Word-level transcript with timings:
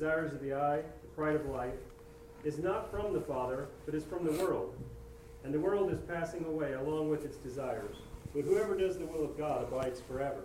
desires 0.00 0.32
of 0.32 0.40
the 0.40 0.54
eye, 0.54 0.78
the 1.02 1.08
pride 1.14 1.36
of 1.36 1.44
life, 1.44 1.74
is 2.42 2.58
not 2.58 2.90
from 2.90 3.12
the 3.12 3.20
Father, 3.20 3.68
but 3.84 3.94
is 3.94 4.02
from 4.02 4.24
the 4.24 4.32
world. 4.42 4.74
And 5.44 5.52
the 5.52 5.60
world 5.60 5.92
is 5.92 5.98
passing 6.08 6.42
away 6.46 6.72
along 6.72 7.10
with 7.10 7.22
its 7.22 7.36
desires. 7.36 7.96
But 8.34 8.44
whoever 8.44 8.74
does 8.78 8.96
the 8.96 9.04
will 9.04 9.22
of 9.22 9.36
God 9.36 9.64
abides 9.64 10.00
forever. 10.00 10.44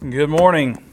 Good 0.00 0.30
morning. 0.30 0.85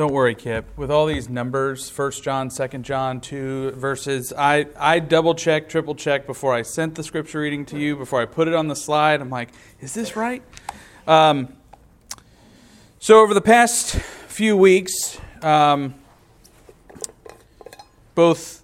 Don't 0.00 0.14
worry, 0.14 0.34
Kip. 0.34 0.64
With 0.78 0.90
all 0.90 1.04
these 1.04 1.28
numbers, 1.28 1.94
1 1.94 2.12
John, 2.22 2.48
2 2.48 2.68
John, 2.78 3.20
2 3.20 3.72
verses, 3.72 4.32
I, 4.32 4.66
I 4.78 4.98
double 4.98 5.34
check, 5.34 5.68
triple 5.68 5.94
check 5.94 6.26
before 6.26 6.54
I 6.54 6.62
sent 6.62 6.94
the 6.94 7.02
scripture 7.02 7.40
reading 7.40 7.66
to 7.66 7.78
you, 7.78 7.96
before 7.96 8.22
I 8.22 8.24
put 8.24 8.48
it 8.48 8.54
on 8.54 8.68
the 8.68 8.74
slide. 8.74 9.20
I'm 9.20 9.28
like, 9.28 9.50
is 9.78 9.92
this 9.92 10.16
right? 10.16 10.42
Um, 11.06 11.54
so, 12.98 13.20
over 13.20 13.34
the 13.34 13.42
past 13.42 13.96
few 14.26 14.56
weeks, 14.56 15.20
um, 15.42 15.92
both, 18.14 18.62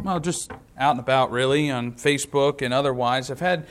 well, 0.00 0.20
just 0.20 0.52
out 0.78 0.92
and 0.92 1.00
about 1.00 1.32
really 1.32 1.72
on 1.72 1.94
Facebook 1.94 2.62
and 2.62 2.72
otherwise, 2.72 3.32
I've 3.32 3.40
had 3.40 3.66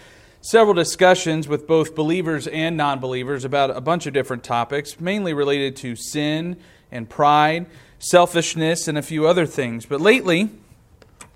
several 0.46 0.76
discussions 0.76 1.48
with 1.48 1.66
both 1.66 1.96
believers 1.96 2.46
and 2.46 2.78
non 2.78 3.00
believers 3.00 3.44
about 3.44 3.76
a 3.76 3.82
bunch 3.82 4.06
of 4.06 4.14
different 4.14 4.44
topics, 4.44 5.00
mainly 5.00 5.34
related 5.34 5.76
to 5.76 5.96
sin 5.96 6.56
and 6.92 7.10
pride, 7.10 7.66
selfishness, 7.98 8.88
and 8.88 8.96
a 8.96 9.02
few 9.02 9.28
other 9.28 9.48
things. 9.48 9.88
But 9.88 10.00
lately, 10.00 10.52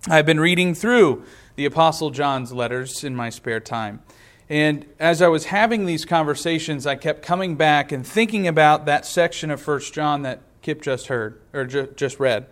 I've 0.07 0.27
been 0.27 0.39
reading 0.39 0.75
through 0.75 1.23
the 1.55 1.65
Apostle 1.65 2.11
John's 2.11 2.53
letters 2.53 3.03
in 3.03 3.15
my 3.15 3.31
spare 3.31 3.59
time. 3.59 4.03
And 4.47 4.85
as 4.99 5.23
I 5.23 5.27
was 5.27 5.45
having 5.45 5.87
these 5.87 6.05
conversations, 6.05 6.85
I 6.85 6.95
kept 6.95 7.23
coming 7.23 7.55
back 7.55 7.91
and 7.91 8.05
thinking 8.05 8.47
about 8.47 8.85
that 8.85 9.07
section 9.07 9.49
of 9.49 9.67
1 9.67 9.79
John 9.91 10.21
that 10.21 10.41
Kip 10.61 10.83
just 10.83 11.07
heard, 11.07 11.41
or 11.51 11.65
ju- 11.65 11.91
just 11.95 12.19
read. 12.19 12.45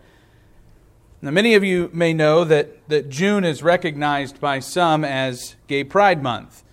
Now, 1.20 1.32
many 1.32 1.56
of 1.56 1.64
you 1.64 1.90
may 1.94 2.14
know 2.14 2.44
that, 2.44 2.88
that 2.90 3.10
June 3.10 3.44
is 3.44 3.64
recognized 3.64 4.40
by 4.40 4.60
some 4.60 5.04
as 5.04 5.56
Gay 5.66 5.84
Pride 5.84 6.22
Month. 6.22 6.64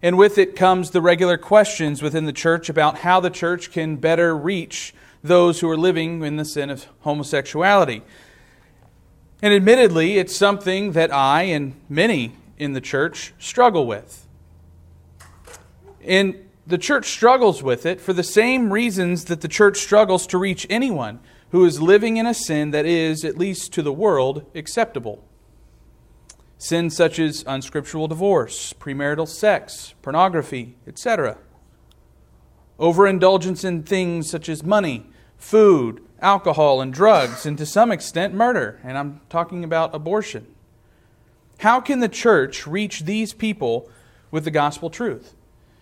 And 0.00 0.16
with 0.16 0.38
it 0.38 0.54
comes 0.54 0.90
the 0.90 1.00
regular 1.00 1.36
questions 1.36 2.00
within 2.00 2.24
the 2.24 2.32
church 2.32 2.68
about 2.68 2.98
how 2.98 3.18
the 3.18 3.30
church 3.30 3.72
can 3.72 3.96
better 3.96 4.36
reach 4.36 4.94
those 5.24 5.58
who 5.58 5.68
are 5.68 5.76
living 5.76 6.22
in 6.22 6.36
the 6.36 6.44
sin 6.44 6.70
of 6.70 6.86
homosexuality. 7.00 8.02
And 9.42 9.52
admittedly, 9.52 10.18
it's 10.18 10.34
something 10.34 10.92
that 10.92 11.12
I 11.12 11.42
and 11.42 11.74
many 11.88 12.36
in 12.56 12.74
the 12.74 12.80
church 12.80 13.34
struggle 13.40 13.84
with. 13.84 14.28
And 16.04 16.36
the 16.68 16.78
church 16.78 17.06
struggles 17.06 17.64
with 17.64 17.84
it 17.84 18.00
for 18.00 18.12
the 18.12 18.22
same 18.22 18.72
reasons 18.72 19.24
that 19.24 19.40
the 19.40 19.48
church 19.48 19.78
struggles 19.78 20.24
to 20.28 20.38
reach 20.38 20.68
anyone 20.70 21.18
who 21.50 21.64
is 21.64 21.80
living 21.80 22.16
in 22.16 22.26
a 22.26 22.34
sin 22.34 22.70
that 22.72 22.86
is, 22.86 23.24
at 23.24 23.38
least 23.38 23.72
to 23.72 23.82
the 23.82 23.92
world, 23.92 24.44
acceptable. 24.54 25.24
Sins 26.58 26.96
such 26.96 27.18
as 27.18 27.44
unscriptural 27.46 28.08
divorce, 28.08 28.72
premarital 28.74 29.28
sex, 29.28 29.94
pornography, 30.02 30.76
etc. 30.86 31.38
Overindulgence 32.78 33.64
in 33.64 33.82
things 33.82 34.28
such 34.28 34.48
as 34.48 34.62
money, 34.62 35.06
food, 35.36 36.04
alcohol, 36.20 36.80
and 36.80 36.92
drugs, 36.92 37.46
and 37.46 37.56
to 37.58 37.64
some 37.64 37.92
extent 37.92 38.34
murder, 38.34 38.80
and 38.82 38.98
I'm 38.98 39.20
talking 39.30 39.62
about 39.62 39.94
abortion. 39.94 40.46
How 41.58 41.80
can 41.80 42.00
the 42.00 42.08
church 42.08 42.66
reach 42.66 43.00
these 43.00 43.32
people 43.32 43.88
with 44.30 44.44
the 44.44 44.50
gospel 44.50 44.90
truth? 44.90 45.34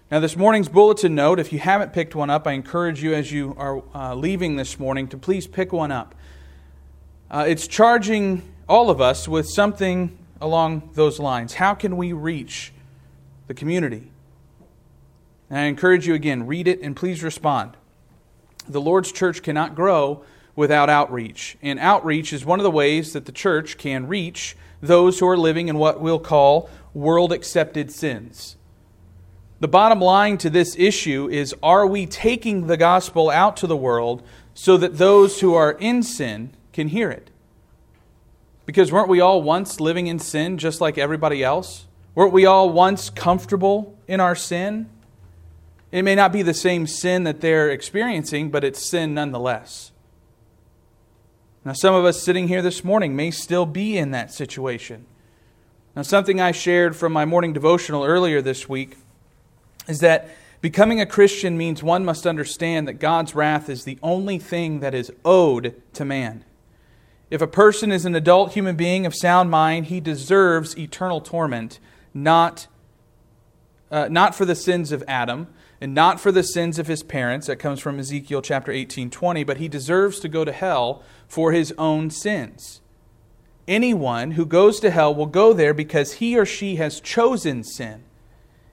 Now, 0.09 0.21
this 0.21 0.37
morning's 0.37 0.69
bulletin 0.69 1.17
note, 1.17 1.41
if 1.41 1.53
you 1.53 1.59
haven't 1.59 1.93
picked 1.93 2.15
one 2.15 2.31
up, 2.31 2.47
I 2.47 2.53
encourage 2.53 3.03
you 3.03 3.13
as 3.13 3.33
you 3.33 3.57
are 3.59 3.83
uh, 3.93 4.15
leaving 4.15 4.55
this 4.55 4.79
morning 4.79 5.09
to 5.09 5.19
please 5.19 5.49
pick 5.49 5.73
one 5.73 5.91
up. 5.91 6.15
Uh, 7.29 7.45
it's 7.49 7.67
charging 7.67 8.43
all 8.69 8.89
of 8.89 9.01
us 9.01 9.27
with 9.27 9.49
something 9.49 10.17
along 10.41 10.91
those 10.95 11.19
lines. 11.19 11.55
How 11.55 11.75
can 11.75 11.97
we 11.97 12.13
reach 12.13 12.73
the 13.49 13.55
community? 13.55 14.13
And 15.51 15.59
I 15.59 15.63
encourage 15.65 16.07
you 16.07 16.15
again, 16.15 16.47
read 16.47 16.69
it 16.69 16.81
and 16.83 16.95
please 16.95 17.25
respond. 17.25 17.73
The 18.69 18.81
Lord's 18.81 19.11
church 19.11 19.43
cannot 19.43 19.75
grow 19.75 20.23
without 20.55 20.89
outreach. 20.89 21.59
And 21.63 21.81
outreach 21.81 22.33
is 22.33 22.45
one 22.45 22.61
of 22.61 22.65
the 22.65 22.71
ways 22.71 23.13
that 23.15 23.25
the 23.25 23.33
church 23.33 23.77
can 23.77 24.07
reach 24.07 24.57
those 24.81 25.19
who 25.19 25.27
are 25.27 25.37
living 25.37 25.67
in 25.67 25.79
what 25.79 26.01
we'll 26.01 26.21
call 26.21 26.71
world 26.95 27.33
accepted 27.33 27.91
sins. 27.91 28.57
The 29.59 29.69
bottom 29.69 30.01
line 30.01 30.37
to 30.39 30.51
this 30.51 30.77
issue 30.79 31.29
is 31.31 31.55
are 31.63 31.87
we 31.87 32.07
taking 32.07 32.67
the 32.67 32.77
gospel 32.77 33.31
out 33.31 33.57
to 33.59 33.67
the 33.67 33.77
world 33.77 34.23
so 34.53 34.77
that 34.77 34.99
those 34.99 35.41
who 35.41 35.55
are 35.55 35.73
in 35.73 36.03
sin 36.03 36.51
can 36.73 36.89
hear 36.89 37.11
it? 37.11 37.31
Because 38.67 38.93
weren't 38.93 39.09
we 39.09 39.21
all 39.21 39.43
once 39.43 39.81
living 39.81 40.09
in 40.09 40.19
sin 40.19 40.59
just 40.59 40.81
like 40.81 40.99
everybody 40.99 41.43
else? 41.43 41.87
Weren't 42.15 42.33
we 42.33 42.45
all 42.45 42.71
once 42.71 43.09
comfortable 43.09 43.97
in 44.07 44.21
our 44.21 44.35
sin? 44.35 44.91
It 45.91 46.03
may 46.03 46.15
not 46.15 46.33
be 46.33 46.43
the 46.43 46.55
same 46.55 46.87
sin 46.87 47.25
that 47.25 47.41
they're 47.41 47.71
experiencing, 47.71 48.51
but 48.51 48.65
it's 48.65 48.87
sin 48.87 49.15
nonetheless. 49.15 49.93
Now, 51.65 51.73
some 51.73 51.95
of 51.95 52.05
us 52.05 52.23
sitting 52.23 52.49
here 52.49 52.63
this 52.63 52.85
morning 52.85 53.17
may 53.17 53.31
still 53.31 53.67
be 53.67 53.97
in 53.97 54.11
that 54.11 54.33
situation. 54.33 55.07
Now, 55.95 56.03
something 56.03 56.41
I 56.41 56.53
shared 56.53 56.95
from 56.95 57.13
my 57.13 57.25
morning 57.25 57.53
devotional 57.53 58.05
earlier 58.05 58.43
this 58.43 58.69
week 58.69 58.97
is 59.89 60.01
that 60.01 60.29
becoming 60.61 61.01
a 61.01 61.07
Christian 61.07 61.57
means 61.57 61.83
one 61.83 62.05
must 62.05 62.27
understand 62.27 62.89
that 62.89 62.95
God's 62.95 63.35
wrath 63.35 63.69
is 63.69 63.85
the 63.85 63.99
only 64.03 64.39
thing 64.39 64.81
that 64.81 64.95
is 64.95 65.13
owed 65.25 65.81
to 65.95 66.05
man. 66.05 66.45
If 67.31 67.43
a 67.43 67.47
person 67.47 67.91
is 67.91 68.05
an 68.05 68.15
adult 68.15 68.53
human 68.53 68.77
being 68.77 69.05
of 69.05 69.15
sound 69.15 69.51
mind, 69.51 69.87
he 69.87 70.01
deserves 70.01 70.79
eternal 70.79 71.21
torment, 71.21 71.81
not, 72.15 72.69
uh, 73.91 74.09
not 74.11 74.35
for 74.35 74.45
the 74.45 74.55
sins 74.55 74.93
of 74.93 75.03
Adam 75.09 75.49
and 75.81 75.93
not 75.93 76.21
for 76.21 76.31
the 76.31 76.43
sins 76.43 76.79
of 76.79 76.87
his 76.87 77.03
parents. 77.03 77.49
That 77.49 77.57
comes 77.57 77.81
from 77.81 77.99
Ezekiel 77.99 78.43
chapter 78.43 78.71
18 78.71 79.11
20, 79.11 79.45
but 79.45 79.57
he 79.57 79.69
deserves 79.69 80.21
to 80.21 80.29
go 80.29 80.45
to 80.45 80.53
hell 80.53 81.03
for 81.27 81.53
his 81.53 81.75
own 81.77 82.11
sins. 82.11 82.81
Anyone 83.67 84.33
who 84.33 84.47
goes 84.47 84.79
to 84.81 84.91
hell 84.91 85.13
will 85.13 85.27
go 85.27 85.53
there 85.53 85.75
because 85.75 86.15
he 86.15 86.39
or 86.39 86.47
she 86.47 86.77
has 86.77 87.01
chosen 87.01 87.65
sin. 87.65 88.05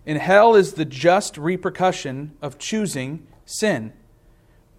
And 0.05 0.17
hell 0.17 0.55
is 0.55 0.73
the 0.73 0.85
just 0.85 1.37
repercussion 1.37 2.33
of 2.41 2.57
choosing 2.57 3.25
sin. 3.45 3.93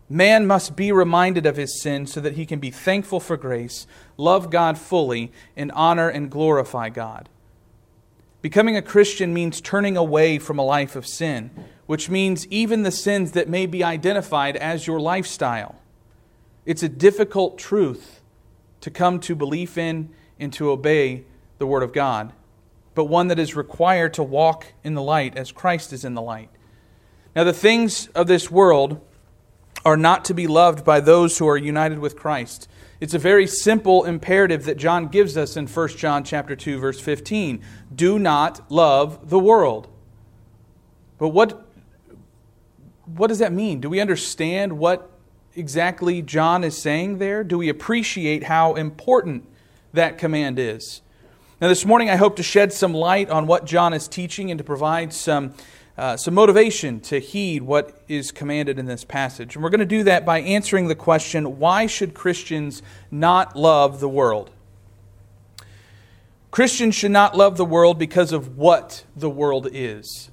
Man 0.08 0.46
must 0.46 0.76
be 0.76 0.92
reminded 0.92 1.46
of 1.46 1.56
his 1.56 1.80
sin 1.80 2.06
so 2.06 2.20
that 2.20 2.34
he 2.34 2.44
can 2.44 2.58
be 2.58 2.70
thankful 2.70 3.20
for 3.20 3.36
grace, 3.36 3.86
love 4.18 4.50
God 4.50 4.76
fully, 4.76 5.32
and 5.56 5.72
honor 5.72 6.08
and 6.08 6.30
glorify 6.30 6.90
God. 6.90 7.30
Becoming 8.42 8.76
a 8.76 8.82
Christian 8.82 9.32
means 9.32 9.62
turning 9.62 9.96
away 9.96 10.38
from 10.38 10.58
a 10.58 10.64
life 10.64 10.94
of 10.94 11.06
sin, 11.06 11.50
which 11.86 12.10
means 12.10 12.46
even 12.48 12.82
the 12.82 12.90
sins 12.90 13.32
that 13.32 13.48
may 13.48 13.64
be 13.64 13.82
identified 13.82 14.56
as 14.56 14.86
your 14.86 15.00
lifestyle. 15.00 15.76
It's 16.66 16.82
a 16.82 16.88
difficult 16.88 17.56
truth 17.56 18.20
to 18.82 18.90
come 18.90 19.18
to 19.20 19.34
belief 19.34 19.78
in 19.78 20.10
and 20.38 20.52
to 20.52 20.70
obey 20.70 21.24
the 21.56 21.66
Word 21.66 21.82
of 21.82 21.94
God 21.94 22.34
but 22.94 23.04
one 23.04 23.28
that 23.28 23.38
is 23.38 23.56
required 23.56 24.14
to 24.14 24.22
walk 24.22 24.66
in 24.82 24.94
the 24.94 25.02
light 25.02 25.36
as 25.36 25.52
Christ 25.52 25.92
is 25.92 26.04
in 26.04 26.14
the 26.14 26.22
light. 26.22 26.50
Now, 27.34 27.44
the 27.44 27.52
things 27.52 28.06
of 28.08 28.26
this 28.26 28.50
world 28.50 29.00
are 29.84 29.96
not 29.96 30.24
to 30.26 30.34
be 30.34 30.46
loved 30.46 30.84
by 30.84 31.00
those 31.00 31.38
who 31.38 31.48
are 31.48 31.56
united 31.56 31.98
with 31.98 32.16
Christ. 32.16 32.68
It's 33.00 33.14
a 33.14 33.18
very 33.18 33.46
simple 33.46 34.04
imperative 34.04 34.64
that 34.64 34.78
John 34.78 35.08
gives 35.08 35.36
us 35.36 35.56
in 35.56 35.66
1 35.66 35.88
John 35.88 36.24
chapter 36.24 36.56
2 36.56 36.78
verse 36.78 37.00
15. 37.00 37.60
Do 37.94 38.18
not 38.18 38.70
love 38.70 39.28
the 39.28 39.38
world. 39.38 39.88
But 41.18 41.28
what 41.28 41.66
what 43.16 43.26
does 43.26 43.40
that 43.40 43.52
mean? 43.52 43.80
Do 43.80 43.90
we 43.90 44.00
understand 44.00 44.78
what 44.78 45.10
exactly 45.54 46.22
John 46.22 46.64
is 46.64 46.80
saying 46.80 47.18
there? 47.18 47.44
Do 47.44 47.58
we 47.58 47.68
appreciate 47.68 48.44
how 48.44 48.74
important 48.74 49.46
that 49.92 50.16
command 50.16 50.58
is? 50.58 51.02
Now, 51.60 51.68
this 51.68 51.84
morning, 51.84 52.10
I 52.10 52.16
hope 52.16 52.34
to 52.36 52.42
shed 52.42 52.72
some 52.72 52.92
light 52.92 53.30
on 53.30 53.46
what 53.46 53.64
John 53.64 53.94
is 53.94 54.08
teaching 54.08 54.50
and 54.50 54.58
to 54.58 54.64
provide 54.64 55.12
some, 55.12 55.54
uh, 55.96 56.16
some 56.16 56.34
motivation 56.34 56.98
to 57.02 57.20
heed 57.20 57.62
what 57.62 58.02
is 58.08 58.32
commanded 58.32 58.76
in 58.76 58.86
this 58.86 59.04
passage. 59.04 59.54
And 59.54 59.62
we're 59.62 59.70
going 59.70 59.78
to 59.78 59.86
do 59.86 60.02
that 60.02 60.26
by 60.26 60.40
answering 60.40 60.88
the 60.88 60.96
question 60.96 61.60
why 61.60 61.86
should 61.86 62.12
Christians 62.12 62.82
not 63.08 63.54
love 63.54 64.00
the 64.00 64.08
world? 64.08 64.50
Christians 66.50 66.96
should 66.96 67.12
not 67.12 67.36
love 67.36 67.56
the 67.56 67.64
world 67.64 68.00
because 68.00 68.32
of 68.32 68.56
what 68.56 69.04
the 69.14 69.30
world 69.30 69.68
is. 69.70 70.30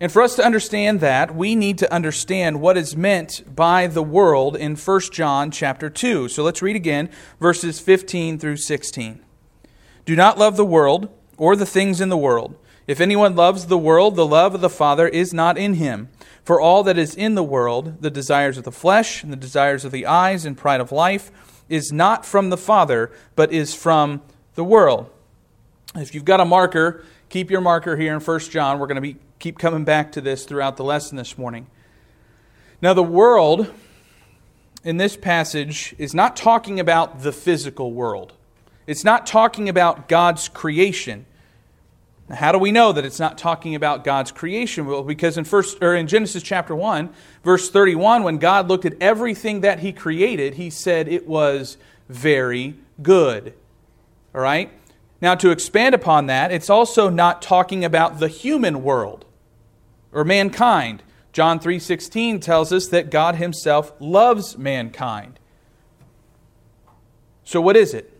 And 0.00 0.10
for 0.10 0.20
us 0.20 0.34
to 0.34 0.44
understand 0.44 0.98
that, 0.98 1.34
we 1.34 1.54
need 1.54 1.78
to 1.78 1.92
understand 1.92 2.60
what 2.60 2.76
is 2.76 2.96
meant 2.96 3.54
by 3.54 3.86
the 3.86 4.02
world 4.02 4.56
in 4.56 4.74
1 4.74 5.00
John 5.12 5.52
chapter 5.52 5.88
2. 5.88 6.28
So 6.28 6.42
let's 6.42 6.60
read 6.60 6.76
again 6.76 7.08
verses 7.38 7.78
15 7.78 8.40
through 8.40 8.56
16. 8.56 9.25
Do 10.06 10.16
not 10.16 10.38
love 10.38 10.56
the 10.56 10.64
world 10.64 11.10
or 11.36 11.54
the 11.54 11.66
things 11.66 12.00
in 12.00 12.08
the 12.08 12.16
world. 12.16 12.56
If 12.86 13.00
anyone 13.00 13.34
loves 13.34 13.66
the 13.66 13.76
world, 13.76 14.14
the 14.14 14.26
love 14.26 14.54
of 14.54 14.60
the 14.60 14.70
Father 14.70 15.08
is 15.08 15.34
not 15.34 15.58
in 15.58 15.74
him. 15.74 16.08
For 16.44 16.60
all 16.60 16.84
that 16.84 16.96
is 16.96 17.16
in 17.16 17.34
the 17.34 17.42
world, 17.42 18.00
the 18.00 18.10
desires 18.10 18.56
of 18.56 18.62
the 18.62 18.70
flesh, 18.70 19.24
and 19.24 19.32
the 19.32 19.36
desires 19.36 19.84
of 19.84 19.90
the 19.90 20.06
eyes, 20.06 20.44
and 20.44 20.56
pride 20.56 20.80
of 20.80 20.92
life, 20.92 21.32
is 21.68 21.90
not 21.90 22.24
from 22.24 22.50
the 22.50 22.56
Father, 22.56 23.10
but 23.34 23.52
is 23.52 23.74
from 23.74 24.22
the 24.54 24.62
world. 24.62 25.10
If 25.96 26.14
you've 26.14 26.24
got 26.24 26.40
a 26.40 26.44
marker, 26.44 27.04
keep 27.28 27.50
your 27.50 27.60
marker 27.60 27.96
here 27.96 28.14
in 28.14 28.20
1 28.20 28.40
John. 28.40 28.78
We're 28.78 28.86
going 28.86 28.94
to 28.94 29.00
be, 29.00 29.16
keep 29.40 29.58
coming 29.58 29.82
back 29.82 30.12
to 30.12 30.20
this 30.20 30.44
throughout 30.44 30.76
the 30.76 30.84
lesson 30.84 31.16
this 31.16 31.36
morning. 31.36 31.66
Now, 32.80 32.94
the 32.94 33.02
world 33.02 33.72
in 34.84 34.98
this 34.98 35.16
passage 35.16 35.96
is 35.98 36.14
not 36.14 36.36
talking 36.36 36.78
about 36.78 37.22
the 37.22 37.32
physical 37.32 37.92
world. 37.92 38.34
It's 38.86 39.04
not 39.04 39.26
talking 39.26 39.68
about 39.68 40.08
God's 40.08 40.48
creation. 40.48 41.26
Now, 42.28 42.36
how 42.36 42.52
do 42.52 42.58
we 42.58 42.72
know 42.72 42.92
that 42.92 43.04
it's 43.04 43.20
not 43.20 43.38
talking 43.38 43.74
about 43.74 44.04
God's 44.04 44.32
creation? 44.32 44.86
Well, 44.86 45.02
because 45.02 45.38
in 45.38 45.44
first 45.44 45.82
or 45.82 45.94
in 45.94 46.06
Genesis 46.06 46.42
chapter 46.42 46.74
1, 46.74 47.10
verse 47.44 47.70
31, 47.70 48.22
when 48.22 48.38
God 48.38 48.68
looked 48.68 48.84
at 48.84 48.94
everything 49.00 49.60
that 49.60 49.80
he 49.80 49.92
created, 49.92 50.54
he 50.54 50.70
said 50.70 51.08
it 51.08 51.26
was 51.26 51.76
very 52.08 52.76
good. 53.02 53.54
All 54.34 54.40
right? 54.40 54.70
Now 55.20 55.34
to 55.36 55.50
expand 55.50 55.94
upon 55.94 56.26
that, 56.26 56.52
it's 56.52 56.70
also 56.70 57.08
not 57.08 57.42
talking 57.42 57.84
about 57.84 58.18
the 58.18 58.28
human 58.28 58.82
world 58.82 59.24
or 60.12 60.24
mankind. 60.24 61.02
John 61.32 61.58
3:16 61.58 62.40
tells 62.40 62.72
us 62.72 62.88
that 62.88 63.10
God 63.10 63.36
himself 63.36 63.92
loves 64.00 64.56
mankind. 64.56 65.38
So 67.44 67.60
what 67.60 67.76
is 67.76 67.94
it? 67.94 68.15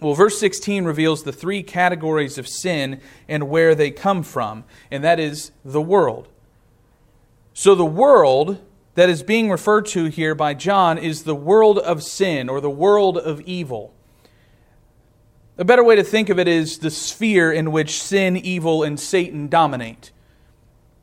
Well, 0.00 0.14
verse 0.14 0.38
16 0.38 0.84
reveals 0.84 1.22
the 1.22 1.32
three 1.32 1.62
categories 1.62 2.36
of 2.38 2.46
sin 2.46 3.00
and 3.28 3.48
where 3.48 3.74
they 3.74 3.90
come 3.90 4.22
from, 4.22 4.64
and 4.90 5.02
that 5.02 5.18
is 5.18 5.52
the 5.64 5.80
world. 5.80 6.28
So, 7.54 7.74
the 7.74 7.86
world 7.86 8.60
that 8.94 9.08
is 9.08 9.22
being 9.22 9.50
referred 9.50 9.86
to 9.86 10.06
here 10.06 10.34
by 10.34 10.54
John 10.54 10.98
is 10.98 11.22
the 11.22 11.34
world 11.34 11.78
of 11.78 12.02
sin 12.02 12.48
or 12.48 12.60
the 12.60 12.70
world 12.70 13.16
of 13.16 13.40
evil. 13.42 13.94
A 15.58 15.64
better 15.64 15.82
way 15.82 15.96
to 15.96 16.04
think 16.04 16.28
of 16.28 16.38
it 16.38 16.48
is 16.48 16.78
the 16.78 16.90
sphere 16.90 17.50
in 17.50 17.72
which 17.72 18.02
sin, 18.02 18.36
evil, 18.36 18.82
and 18.82 19.00
Satan 19.00 19.48
dominate. 19.48 20.12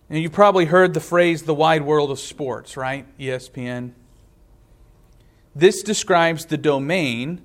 And 0.09 0.21
you've 0.21 0.31
probably 0.31 0.65
heard 0.65 0.93
the 0.93 0.99
phrase 0.99 1.43
the 1.43 1.55
wide 1.55 1.81
world 1.81 2.11
of 2.11 2.19
sports, 2.19 2.77
right? 2.77 3.07
ESPN. 3.17 3.93
This 5.55 5.81
describes 5.81 6.45
the 6.45 6.57
domain 6.57 7.41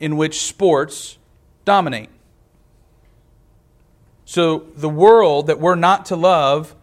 in 0.00 0.16
which 0.16 0.42
sports 0.42 1.18
dominate. 1.64 2.10
So, 4.24 4.66
the 4.74 4.88
world 4.88 5.46
that 5.46 5.60
we're 5.60 5.76
not 5.76 6.06
to 6.06 6.16
love 6.16 6.74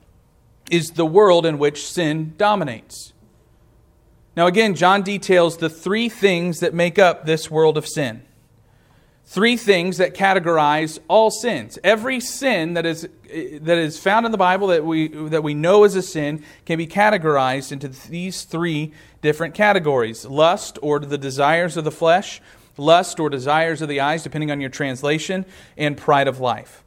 is 0.71 0.91
the 0.91 1.05
world 1.05 1.45
in 1.45 1.57
which 1.57 1.85
sin 1.85 2.33
dominates. 2.37 3.13
Now, 4.35 4.47
again, 4.47 4.75
John 4.75 5.03
details 5.03 5.57
the 5.57 5.69
three 5.69 6.09
things 6.09 6.61
that 6.61 6.73
make 6.73 6.97
up 6.97 7.25
this 7.25 7.51
world 7.51 7.77
of 7.77 7.87
sin. 7.87 8.23
Three 9.25 9.57
things 9.57 9.97
that 9.97 10.15
categorize 10.15 10.99
all 11.07 11.31
sins. 11.31 11.77
Every 11.83 12.19
sin 12.19 12.73
that 12.73 12.85
is, 12.85 13.07
that 13.29 13.77
is 13.77 13.99
found 13.99 14.25
in 14.25 14.31
the 14.31 14.37
Bible 14.37 14.67
that 14.67 14.85
we, 14.85 15.07
that 15.07 15.43
we 15.43 15.53
know 15.53 15.83
is 15.83 15.95
a 15.95 16.01
sin 16.01 16.43
can 16.65 16.77
be 16.77 16.87
categorized 16.87 17.71
into 17.71 17.87
these 17.87 18.43
three 18.43 18.91
different 19.21 19.53
categories 19.53 20.25
lust, 20.25 20.77
or 20.81 20.99
the 20.99 21.17
desires 21.17 21.77
of 21.77 21.83
the 21.83 21.91
flesh, 21.91 22.41
lust 22.77 23.19
or 23.19 23.29
desires 23.29 23.81
of 23.81 23.89
the 23.89 23.99
eyes, 23.99 24.23
depending 24.23 24.51
on 24.51 24.61
your 24.61 24.69
translation, 24.69 25.45
and 25.77 25.97
pride 25.97 26.27
of 26.27 26.39
life. 26.39 26.83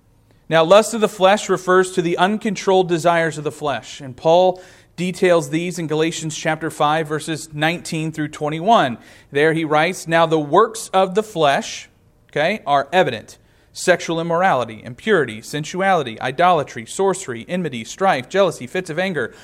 Now, 0.49 0.63
lust 0.65 0.95
of 0.95 1.01
the 1.01 1.09
flesh 1.09 1.49
refers 1.49 1.93
to 1.93 2.03
the 2.03 2.19
uncontrolled 2.19 2.89
desires 2.89 3.39
of 3.39 3.45
the 3.45 3.53
flesh, 3.53 4.01
and 4.01 4.17
Paul 4.17 4.63
details 4.95 5.51
these 5.51 5.79
in 5.79 5.89
Galatians 5.89 6.37
chapter 6.37 6.71
5 6.71 7.07
verses 7.07 7.53
19 7.53 8.13
through 8.13 8.29
21. 8.29 8.97
There 9.31 9.53
he 9.53 9.65
writes, 9.65 10.09
"Now 10.09 10.25
the 10.25 10.39
works 10.39 10.89
of 10.95 11.15
the 11.15 11.23
flesh, 11.23 11.89
okay, 12.31 12.63
are 12.67 12.89
evident: 12.93 13.39
sexual 13.73 14.21
immorality, 14.21 14.83
impurity, 14.83 15.43
sensuality, 15.43 16.19
idolatry, 16.21 16.87
sorcery, 16.87 17.45
enmity, 17.49 17.85
strife, 17.85 18.29
jealousy, 18.29 18.67
fits 18.67 18.89
of 18.89 18.99
anger, 18.99 19.35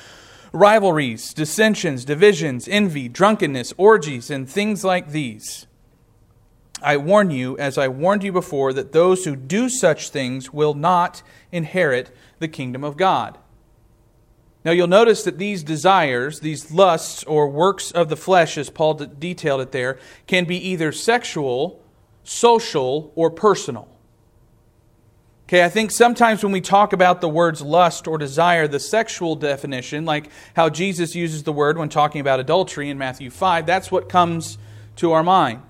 rivalries, 0.52 1.34
dissensions, 1.34 2.04
divisions, 2.04 2.66
envy, 2.66 3.08
drunkenness, 3.08 3.74
orgies, 3.76 4.30
and 4.30 4.48
things 4.48 4.84
like 4.84 5.10
these." 5.10 5.66
I 6.82 6.96
warn 6.96 7.30
you, 7.30 7.56
as 7.58 7.78
I 7.78 7.88
warned 7.88 8.24
you 8.24 8.32
before, 8.32 8.72
that 8.72 8.92
those 8.92 9.24
who 9.24 9.36
do 9.36 9.68
such 9.68 10.10
things 10.10 10.52
will 10.52 10.74
not 10.74 11.22
inherit 11.50 12.14
the 12.38 12.48
kingdom 12.48 12.84
of 12.84 12.96
God. 12.96 13.38
Now 14.64 14.70
you'll 14.70 14.86
notice 14.86 15.24
that 15.24 15.38
these 15.38 15.62
desires, 15.62 16.40
these 16.40 16.70
lusts 16.70 17.24
or 17.24 17.48
works 17.48 17.90
of 17.90 18.08
the 18.08 18.16
flesh, 18.16 18.56
as 18.56 18.70
Paul 18.70 18.94
detailed 18.94 19.60
it 19.60 19.72
there, 19.72 19.98
can 20.26 20.44
be 20.44 20.56
either 20.56 20.92
sexual, 20.92 21.82
social, 22.22 23.12
or 23.14 23.30
personal. 23.30 23.88
Okay, 25.48 25.64
I 25.64 25.68
think 25.68 25.90
sometimes 25.90 26.42
when 26.42 26.52
we 26.52 26.60
talk 26.60 26.92
about 26.92 27.20
the 27.20 27.28
words 27.28 27.60
lust 27.60 28.06
or 28.06 28.16
desire, 28.16 28.66
the 28.66 28.80
sexual 28.80 29.36
definition, 29.36 30.04
like 30.04 30.30
how 30.54 30.70
Jesus 30.70 31.14
uses 31.14 31.42
the 31.42 31.52
word 31.52 31.76
when 31.76 31.88
talking 31.88 32.20
about 32.20 32.40
adultery 32.40 32.88
in 32.88 32.96
Matthew 32.96 33.28
5, 33.28 33.66
that's 33.66 33.90
what 33.90 34.08
comes 34.08 34.56
to 34.96 35.12
our 35.12 35.22
mind. 35.22 35.60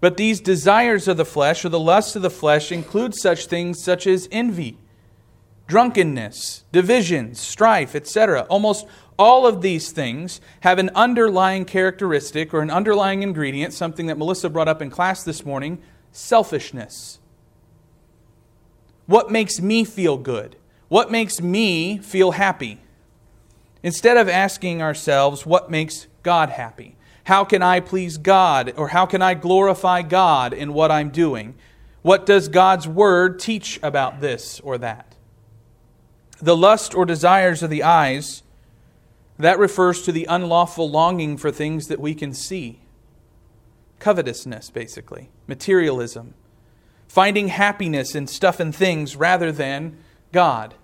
But 0.00 0.16
these 0.16 0.40
desires 0.40 1.08
of 1.08 1.16
the 1.16 1.24
flesh, 1.24 1.64
or 1.64 1.68
the 1.68 1.78
lusts 1.78 2.16
of 2.16 2.22
the 2.22 2.30
flesh, 2.30 2.72
include 2.72 3.14
such 3.14 3.46
things 3.46 3.82
such 3.82 4.06
as 4.06 4.28
envy, 4.32 4.78
drunkenness, 5.66 6.64
divisions, 6.72 7.38
strife, 7.38 7.94
etc. 7.94 8.46
Almost 8.48 8.86
all 9.18 9.46
of 9.46 9.60
these 9.60 9.92
things 9.92 10.40
have 10.60 10.78
an 10.78 10.90
underlying 10.94 11.66
characteristic 11.66 12.54
or 12.54 12.62
an 12.62 12.70
underlying 12.70 13.22
ingredient, 13.22 13.74
something 13.74 14.06
that 14.06 14.16
Melissa 14.16 14.48
brought 14.48 14.68
up 14.68 14.80
in 14.80 14.90
class 14.90 15.22
this 15.22 15.44
morning 15.44 15.82
selfishness. 16.12 17.18
What 19.06 19.30
makes 19.30 19.60
me 19.60 19.84
feel 19.84 20.16
good? 20.16 20.56
What 20.88 21.10
makes 21.10 21.40
me 21.40 21.98
feel 21.98 22.32
happy? 22.32 22.80
Instead 23.82 24.16
of 24.16 24.28
asking 24.28 24.82
ourselves, 24.82 25.46
what 25.46 25.70
makes 25.70 26.06
God 26.22 26.50
happy? 26.50 26.96
How 27.24 27.44
can 27.44 27.62
I 27.62 27.80
please 27.80 28.18
God? 28.18 28.72
Or 28.76 28.88
how 28.88 29.06
can 29.06 29.22
I 29.22 29.34
glorify 29.34 30.02
God 30.02 30.52
in 30.52 30.72
what 30.72 30.90
I'm 30.90 31.10
doing? 31.10 31.54
What 32.02 32.26
does 32.26 32.48
God's 32.48 32.88
Word 32.88 33.38
teach 33.38 33.78
about 33.82 34.20
this 34.20 34.60
or 34.60 34.78
that? 34.78 35.14
The 36.40 36.56
lust 36.56 36.94
or 36.94 37.04
desires 37.04 37.62
of 37.62 37.70
the 37.70 37.82
eyes, 37.82 38.42
that 39.40 39.58
refers 39.58 40.02
to 40.02 40.12
the 40.12 40.26
unlawful 40.26 40.90
longing 40.90 41.36
for 41.36 41.50
things 41.50 41.88
that 41.88 41.98
we 41.98 42.14
can 42.14 42.34
see. 42.34 42.80
Covetousness, 43.98 44.70
basically, 44.70 45.30
materialism, 45.46 46.34
finding 47.08 47.48
happiness 47.48 48.14
in 48.14 48.26
stuff 48.26 48.60
and 48.60 48.74
things 48.74 49.16
rather 49.16 49.50
than 49.50 49.96
God. 50.32 50.74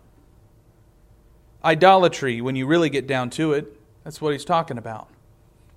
Idolatry, 1.65 2.41
when 2.41 2.57
you 2.57 2.67
really 2.67 2.91
get 2.91 3.07
down 3.07 3.31
to 3.31 3.53
it, 3.53 3.79
that's 4.05 4.21
what 4.21 4.33
he's 4.33 4.45
talking 4.45 4.79
about. 4.79 5.09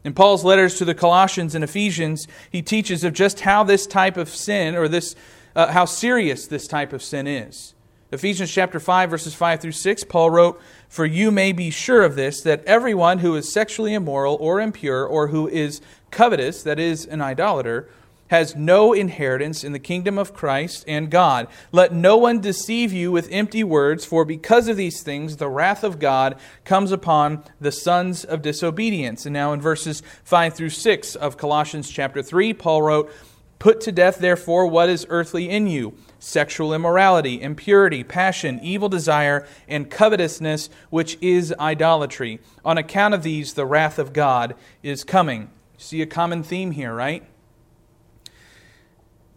In 0.03 0.13
Paul's 0.13 0.45
letters 0.45 0.75
to 0.75 0.85
the 0.85 0.95
Colossians 0.95 1.55
and 1.55 1.63
Ephesians, 1.63 2.27
he 2.49 2.61
teaches 2.61 3.03
of 3.03 3.13
just 3.13 3.41
how 3.41 3.63
this 3.63 3.85
type 3.85 4.15
of 4.15 4.29
sin, 4.29 4.75
or 4.75 4.87
this, 4.87 5.15
uh, 5.55 5.67
how 5.67 5.85
serious 5.85 6.47
this 6.47 6.67
type 6.67 6.93
of 6.93 7.03
sin 7.03 7.27
is. 7.27 7.73
Ephesians 8.11 8.51
chapter 8.51 8.79
5, 8.79 9.09
verses 9.09 9.35
5 9.35 9.59
through 9.59 9.71
6, 9.71 10.03
Paul 10.05 10.31
wrote, 10.31 10.59
For 10.87 11.05
you 11.05 11.29
may 11.29 11.51
be 11.51 11.69
sure 11.69 12.01
of 12.01 12.15
this, 12.15 12.41
that 12.41 12.63
everyone 12.65 13.19
who 13.19 13.35
is 13.35 13.53
sexually 13.53 13.93
immoral 13.93 14.37
or 14.39 14.61
impure, 14.61 15.05
or 15.05 15.27
who 15.27 15.47
is 15.47 15.81
covetous, 16.09 16.63
that 16.63 16.79
is, 16.79 17.05
an 17.05 17.21
idolater, 17.21 17.87
has 18.29 18.55
no 18.55 18.93
inheritance 18.93 19.63
in 19.63 19.73
the 19.73 19.79
kingdom 19.79 20.17
of 20.17 20.33
Christ 20.33 20.85
and 20.87 21.11
God. 21.11 21.47
Let 21.71 21.93
no 21.93 22.17
one 22.17 22.39
deceive 22.39 22.93
you 22.93 23.11
with 23.11 23.27
empty 23.31 23.63
words, 23.63 24.05
for 24.05 24.25
because 24.25 24.67
of 24.67 24.77
these 24.77 25.03
things 25.03 25.37
the 25.37 25.49
wrath 25.49 25.83
of 25.83 25.99
God 25.99 26.39
comes 26.63 26.91
upon 26.91 27.43
the 27.59 27.71
sons 27.71 28.23
of 28.23 28.41
disobedience. 28.41 29.25
And 29.25 29.33
now 29.33 29.53
in 29.53 29.61
verses 29.61 30.01
5 30.23 30.53
through 30.53 30.69
6 30.69 31.15
of 31.15 31.37
Colossians 31.37 31.89
chapter 31.89 32.23
3, 32.23 32.53
Paul 32.53 32.81
wrote, 32.81 33.11
Put 33.59 33.81
to 33.81 33.91
death, 33.91 34.19
therefore, 34.19 34.67
what 34.67 34.87
is 34.87 35.05
earthly 35.09 35.49
in 35.49 35.67
you 35.67 35.93
sexual 36.17 36.73
immorality, 36.73 37.41
impurity, 37.41 38.03
passion, 38.03 38.59
evil 38.61 38.89
desire, 38.89 39.47
and 39.67 39.89
covetousness, 39.89 40.69
which 40.89 41.17
is 41.21 41.53
idolatry. 41.59 42.39
On 42.63 42.77
account 42.77 43.13
of 43.13 43.23
these, 43.23 43.53
the 43.53 43.65
wrath 43.65 43.99
of 43.99 44.13
God 44.13 44.55
is 44.83 45.03
coming. 45.03 45.49
See 45.77 46.01
a 46.01 46.05
common 46.05 46.43
theme 46.43 46.71
here, 46.71 46.93
right? 46.93 47.23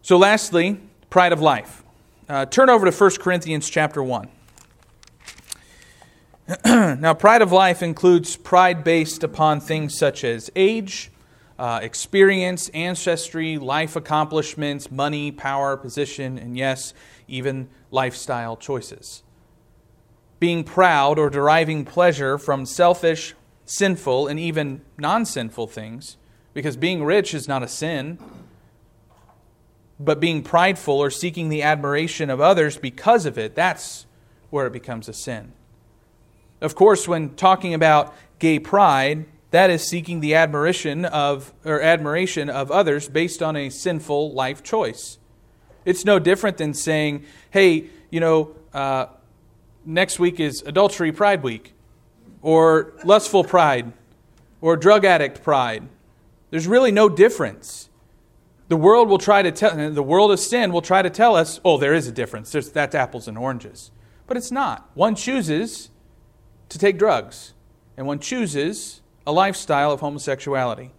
So, 0.03 0.17
lastly, 0.17 0.81
pride 1.09 1.31
of 1.31 1.39
life. 1.39 1.81
Uh, 2.27 2.45
turn 2.45 2.69
over 2.69 2.91
to 2.91 2.91
1 2.91 3.11
Corinthians 3.21 3.69
chapter 3.69 4.03
1. 4.03 4.27
now, 6.65 7.13
pride 7.13 7.41
of 7.41 7.53
life 7.53 7.81
includes 7.81 8.35
pride 8.35 8.83
based 8.83 9.23
upon 9.23 9.61
things 9.61 9.97
such 9.97 10.25
as 10.25 10.51
age, 10.57 11.09
uh, 11.57 11.79
experience, 11.81 12.67
ancestry, 12.73 13.57
life 13.57 13.95
accomplishments, 13.95 14.91
money, 14.91 15.31
power, 15.31 15.77
position, 15.77 16.37
and 16.37 16.57
yes, 16.57 16.93
even 17.29 17.69
lifestyle 17.89 18.57
choices. 18.57 19.23
Being 20.37 20.65
proud 20.65 21.17
or 21.17 21.29
deriving 21.29 21.85
pleasure 21.85 22.37
from 22.37 22.65
selfish, 22.65 23.35
sinful, 23.65 24.27
and 24.27 24.37
even 24.37 24.81
non 24.97 25.25
sinful 25.25 25.67
things, 25.67 26.17
because 26.53 26.75
being 26.75 27.05
rich 27.05 27.33
is 27.33 27.47
not 27.47 27.63
a 27.63 27.69
sin, 27.69 28.19
but 29.99 30.19
being 30.19 30.41
prideful 30.41 30.99
or 30.99 31.09
seeking 31.09 31.49
the 31.49 31.61
admiration 31.61 32.29
of 32.29 32.41
others 32.41 32.77
because 32.77 33.25
of 33.25 33.37
it, 33.37 33.55
that's 33.55 34.05
where 34.49 34.67
it 34.67 34.73
becomes 34.73 35.07
a 35.07 35.13
sin. 35.13 35.53
Of 36.61 36.75
course, 36.75 37.07
when 37.07 37.35
talking 37.35 37.73
about 37.73 38.15
gay 38.39 38.59
pride, 38.59 39.25
that 39.51 39.69
is 39.69 39.87
seeking 39.87 40.19
the 40.19 40.33
admiration 40.35 41.05
of 41.05 41.53
or 41.63 41.81
admiration 41.81 42.49
of 42.49 42.71
others 42.71 43.07
based 43.07 43.43
on 43.43 43.55
a 43.55 43.69
sinful 43.69 44.33
life 44.33 44.63
choice. 44.63 45.19
It's 45.85 46.05
no 46.05 46.17
different 46.17 46.57
than 46.57 46.73
saying, 46.73 47.25
"Hey, 47.51 47.85
you 48.09 48.19
know, 48.19 48.55
uh, 48.73 49.07
next 49.85 50.19
week 50.19 50.39
is 50.39 50.63
adultery 50.65 51.11
pride 51.11 51.43
week, 51.43 51.73
or 52.41 52.93
lustful 53.03 53.43
pride, 53.43 53.91
or 54.61 54.75
drug 54.75 55.05
addict 55.05 55.43
pride." 55.43 55.83
There's 56.49 56.67
really 56.67 56.91
no 56.91 57.09
difference. 57.09 57.89
The 58.69 58.77
world 58.77 59.09
will 59.09 59.17
try 59.17 59.41
to 59.41 59.51
tell 59.51 59.91
the 59.91 60.03
world 60.03 60.31
of 60.31 60.39
sin 60.39 60.71
will 60.71 60.81
try 60.81 61.01
to 61.01 61.09
tell 61.09 61.35
us, 61.35 61.59
"Oh, 61.63 61.77
there 61.77 61.93
is 61.93 62.07
a 62.07 62.11
difference. 62.11 62.51
There's, 62.51 62.71
that's 62.71 62.95
apples 62.95 63.27
and 63.27 63.37
oranges," 63.37 63.91
but 64.25 64.37
it's 64.37 64.51
not. 64.51 64.89
One 64.93 65.15
chooses 65.15 65.89
to 66.69 66.79
take 66.79 66.97
drugs, 66.97 67.53
and 67.97 68.07
one 68.07 68.19
chooses 68.19 69.01
a 69.27 69.31
lifestyle 69.31 69.91
of 69.91 69.99
homosexuality. 69.99 70.91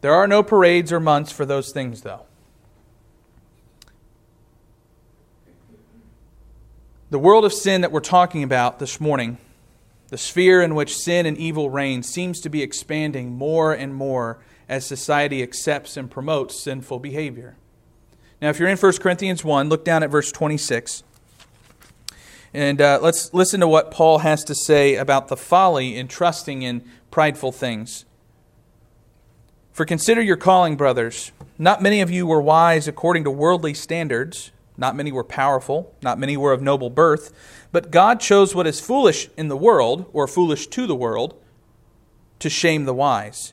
There 0.00 0.12
are 0.12 0.26
no 0.26 0.42
parades 0.42 0.92
or 0.92 1.00
months 1.00 1.32
for 1.32 1.46
those 1.46 1.72
things, 1.72 2.02
though. 2.02 2.22
The 7.10 7.18
world 7.18 7.44
of 7.44 7.52
sin 7.52 7.80
that 7.80 7.90
we're 7.90 8.00
talking 8.00 8.42
about 8.42 8.78
this 8.78 9.00
morning, 9.00 9.38
the 10.08 10.18
sphere 10.18 10.62
in 10.62 10.74
which 10.74 10.96
sin 10.96 11.26
and 11.26 11.36
evil 11.36 11.70
reign, 11.70 12.02
seems 12.02 12.40
to 12.40 12.48
be 12.48 12.62
expanding 12.62 13.32
more 13.32 13.72
and 13.72 13.94
more 13.94 14.38
as 14.70 14.86
society 14.86 15.42
accepts 15.42 15.96
and 15.96 16.08
promotes 16.08 16.54
sinful 16.54 17.00
behavior. 17.00 17.56
Now, 18.40 18.50
if 18.50 18.60
you're 18.60 18.68
in 18.68 18.78
1 18.78 18.92
Corinthians 18.98 19.44
1, 19.44 19.68
look 19.68 19.84
down 19.84 20.04
at 20.04 20.10
verse 20.10 20.30
26. 20.30 21.02
And 22.54 22.80
uh, 22.80 23.00
let's 23.02 23.34
listen 23.34 23.58
to 23.60 23.68
what 23.68 23.90
Paul 23.90 24.18
has 24.18 24.44
to 24.44 24.54
say 24.54 24.94
about 24.94 25.26
the 25.26 25.36
folly 25.36 25.96
in 25.96 26.06
trusting 26.06 26.62
in 26.62 26.84
prideful 27.10 27.50
things. 27.50 28.04
For 29.72 29.84
consider 29.84 30.22
your 30.22 30.36
calling, 30.36 30.76
brothers. 30.76 31.32
Not 31.58 31.82
many 31.82 32.00
of 32.00 32.10
you 32.10 32.24
were 32.24 32.40
wise 32.40 32.86
according 32.86 33.24
to 33.24 33.30
worldly 33.30 33.74
standards. 33.74 34.52
Not 34.76 34.94
many 34.94 35.10
were 35.10 35.24
powerful. 35.24 35.92
Not 36.00 36.16
many 36.16 36.36
were 36.36 36.52
of 36.52 36.62
noble 36.62 36.90
birth. 36.90 37.34
But 37.72 37.90
God 37.90 38.20
chose 38.20 38.54
what 38.54 38.68
is 38.68 38.78
foolish 38.78 39.30
in 39.36 39.48
the 39.48 39.56
world, 39.56 40.08
or 40.12 40.28
foolish 40.28 40.68
to 40.68 40.86
the 40.86 40.94
world, 40.94 41.34
to 42.38 42.48
shame 42.48 42.84
the 42.84 42.94
wise. 42.94 43.52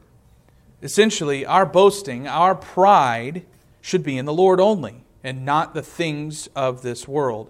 Essentially, 0.81 1.45
our 1.45 1.65
boasting, 1.65 2.27
our 2.27 2.55
pride, 2.55 3.45
should 3.81 4.03
be 4.03 4.17
in 4.17 4.25
the 4.25 4.33
Lord 4.33 4.59
only, 4.59 5.03
and 5.23 5.45
not 5.45 5.73
the 5.73 5.81
things 5.81 6.47
of 6.55 6.81
this 6.81 7.07
world. 7.07 7.49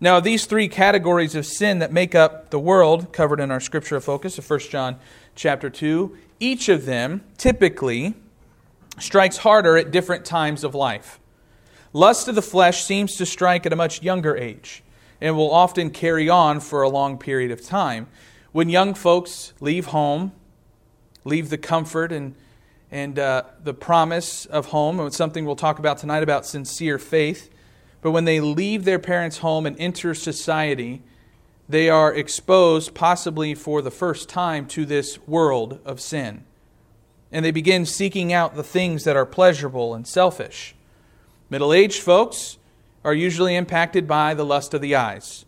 Now, 0.00 0.20
these 0.20 0.44
three 0.44 0.68
categories 0.68 1.34
of 1.34 1.46
sin 1.46 1.78
that 1.78 1.92
make 1.92 2.14
up 2.14 2.50
the 2.50 2.58
world, 2.58 3.12
covered 3.12 3.40
in 3.40 3.50
our 3.50 3.60
scripture 3.60 3.96
of 3.96 4.04
focus 4.04 4.36
of 4.36 4.48
1 4.48 4.60
John 4.60 4.96
chapter 5.34 5.70
2, 5.70 6.16
each 6.40 6.68
of 6.68 6.84
them 6.84 7.22
typically 7.38 8.14
strikes 8.98 9.38
harder 9.38 9.76
at 9.76 9.90
different 9.90 10.24
times 10.24 10.64
of 10.64 10.74
life. 10.74 11.18
Lust 11.92 12.28
of 12.28 12.34
the 12.34 12.42
flesh 12.42 12.84
seems 12.84 13.16
to 13.16 13.24
strike 13.24 13.64
at 13.64 13.72
a 13.72 13.76
much 13.76 14.02
younger 14.02 14.36
age 14.36 14.82
and 15.20 15.36
will 15.36 15.50
often 15.50 15.90
carry 15.90 16.28
on 16.28 16.60
for 16.60 16.82
a 16.82 16.88
long 16.88 17.16
period 17.16 17.50
of 17.50 17.64
time. 17.64 18.08
When 18.52 18.68
young 18.68 18.94
folks 18.94 19.52
leave 19.60 19.86
home, 19.86 20.32
leave 21.24 21.50
the 21.50 21.58
comfort 21.58 22.12
and, 22.12 22.34
and 22.90 23.18
uh, 23.18 23.44
the 23.62 23.74
promise 23.74 24.46
of 24.46 24.66
home, 24.66 24.98
and 24.98 25.06
it's 25.06 25.16
something 25.16 25.44
we'll 25.44 25.56
talk 25.56 25.78
about 25.78 25.98
tonight 25.98 26.22
about 26.22 26.46
sincere 26.46 26.98
faith, 26.98 27.50
but 28.02 28.10
when 28.10 28.24
they 28.24 28.40
leave 28.40 28.84
their 28.84 28.98
parents' 28.98 29.38
home 29.38 29.66
and 29.66 29.78
enter 29.80 30.14
society, 30.14 31.02
they 31.68 31.88
are 31.88 32.12
exposed, 32.14 32.94
possibly 32.94 33.54
for 33.54 33.80
the 33.80 33.90
first 33.90 34.28
time, 34.28 34.66
to 34.66 34.84
this 34.84 35.18
world 35.26 35.80
of 35.84 36.00
sin. 36.00 36.44
And 37.32 37.44
they 37.44 37.50
begin 37.50 37.86
seeking 37.86 38.32
out 38.32 38.54
the 38.54 38.62
things 38.62 39.04
that 39.04 39.16
are 39.16 39.26
pleasurable 39.26 39.94
and 39.94 40.06
selfish. 40.06 40.74
Middle 41.48 41.72
aged 41.72 42.02
folks 42.02 42.58
are 43.04 43.14
usually 43.14 43.56
impacted 43.56 44.06
by 44.06 44.34
the 44.34 44.44
lust 44.44 44.74
of 44.74 44.80
the 44.80 44.94
eyes. 44.94 45.44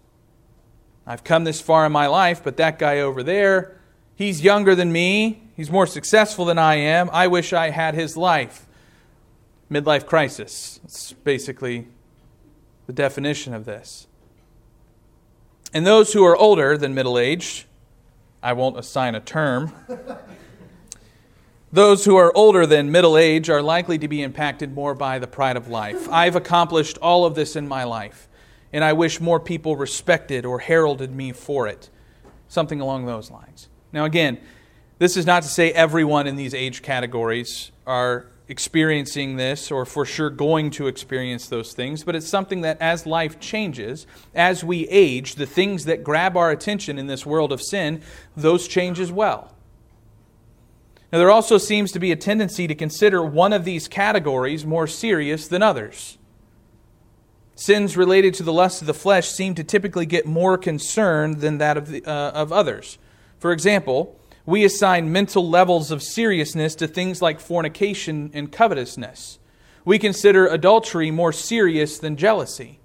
I've 1.06 1.24
come 1.24 1.44
this 1.44 1.60
far 1.60 1.86
in 1.86 1.92
my 1.92 2.06
life, 2.06 2.42
but 2.42 2.56
that 2.56 2.78
guy 2.78 2.98
over 2.98 3.22
there, 3.22 3.75
he's 4.16 4.42
younger 4.42 4.74
than 4.74 4.90
me. 4.90 5.42
He's 5.56 5.70
more 5.70 5.86
successful 5.86 6.44
than 6.44 6.58
I 6.58 6.74
am. 6.74 7.08
I 7.12 7.28
wish 7.28 7.52
I 7.52 7.70
had 7.70 7.94
his 7.94 8.16
life. 8.16 8.66
Midlife 9.70 10.06
crisis. 10.06 10.80
It's 10.84 11.12
basically 11.12 11.86
the 12.86 12.92
definition 12.92 13.54
of 13.54 13.64
this. 13.64 14.08
And 15.72 15.86
those 15.86 16.12
who 16.12 16.24
are 16.24 16.36
older 16.36 16.76
than 16.76 16.94
middle 16.94 17.18
aged, 17.18 17.66
I 18.42 18.52
won't 18.52 18.78
assign 18.78 19.14
a 19.14 19.20
term. 19.20 19.72
Those 21.72 22.04
who 22.04 22.16
are 22.16 22.34
older 22.34 22.64
than 22.64 22.92
middle 22.92 23.18
age 23.18 23.50
are 23.50 23.60
likely 23.60 23.98
to 23.98 24.08
be 24.08 24.22
impacted 24.22 24.72
more 24.72 24.94
by 24.94 25.18
the 25.18 25.26
pride 25.26 25.56
of 25.56 25.68
life. 25.68 26.08
I've 26.10 26.36
accomplished 26.36 26.96
all 27.02 27.26
of 27.26 27.34
this 27.34 27.56
in 27.56 27.66
my 27.66 27.84
life, 27.84 28.28
and 28.72 28.84
I 28.84 28.92
wish 28.92 29.20
more 29.20 29.40
people 29.40 29.76
respected 29.76 30.46
or 30.46 30.60
heralded 30.60 31.14
me 31.14 31.32
for 31.32 31.66
it. 31.66 31.90
Something 32.48 32.80
along 32.80 33.06
those 33.06 33.30
lines. 33.30 33.68
Now, 33.96 34.04
again, 34.04 34.36
this 34.98 35.16
is 35.16 35.24
not 35.24 35.42
to 35.44 35.48
say 35.48 35.72
everyone 35.72 36.26
in 36.26 36.36
these 36.36 36.52
age 36.52 36.82
categories 36.82 37.72
are 37.86 38.26
experiencing 38.46 39.36
this 39.36 39.70
or 39.70 39.86
for 39.86 40.04
sure 40.04 40.28
going 40.28 40.70
to 40.72 40.86
experience 40.86 41.48
those 41.48 41.72
things, 41.72 42.04
but 42.04 42.14
it's 42.14 42.28
something 42.28 42.60
that 42.60 42.76
as 42.78 43.06
life 43.06 43.40
changes, 43.40 44.06
as 44.34 44.62
we 44.62 44.86
age, 44.88 45.36
the 45.36 45.46
things 45.46 45.86
that 45.86 46.04
grab 46.04 46.36
our 46.36 46.50
attention 46.50 46.98
in 46.98 47.06
this 47.06 47.24
world 47.24 47.52
of 47.52 47.62
sin, 47.62 48.02
those 48.36 48.68
change 48.68 49.00
as 49.00 49.10
well. 49.10 49.54
Now, 51.10 51.16
there 51.16 51.30
also 51.30 51.56
seems 51.56 51.90
to 51.92 51.98
be 51.98 52.12
a 52.12 52.16
tendency 52.16 52.66
to 52.66 52.74
consider 52.74 53.22
one 53.22 53.54
of 53.54 53.64
these 53.64 53.88
categories 53.88 54.66
more 54.66 54.86
serious 54.86 55.48
than 55.48 55.62
others. 55.62 56.18
Sins 57.54 57.96
related 57.96 58.34
to 58.34 58.42
the 58.42 58.52
lust 58.52 58.82
of 58.82 58.86
the 58.86 58.92
flesh 58.92 59.30
seem 59.30 59.54
to 59.54 59.64
typically 59.64 60.04
get 60.04 60.26
more 60.26 60.58
concern 60.58 61.38
than 61.38 61.56
that 61.56 61.78
of, 61.78 61.88
the, 61.88 62.04
uh, 62.04 62.32
of 62.32 62.52
others. 62.52 62.98
For 63.38 63.52
example, 63.52 64.18
we 64.44 64.64
assign 64.64 65.12
mental 65.12 65.48
levels 65.48 65.90
of 65.90 66.02
seriousness 66.02 66.74
to 66.76 66.86
things 66.86 67.20
like 67.20 67.40
fornication 67.40 68.30
and 68.32 68.50
covetousness. 68.50 69.38
We 69.84 69.98
consider 69.98 70.46
adultery 70.46 71.10
more 71.10 71.32
serious 71.32 71.98
than 71.98 72.16
jealousy. 72.16 72.80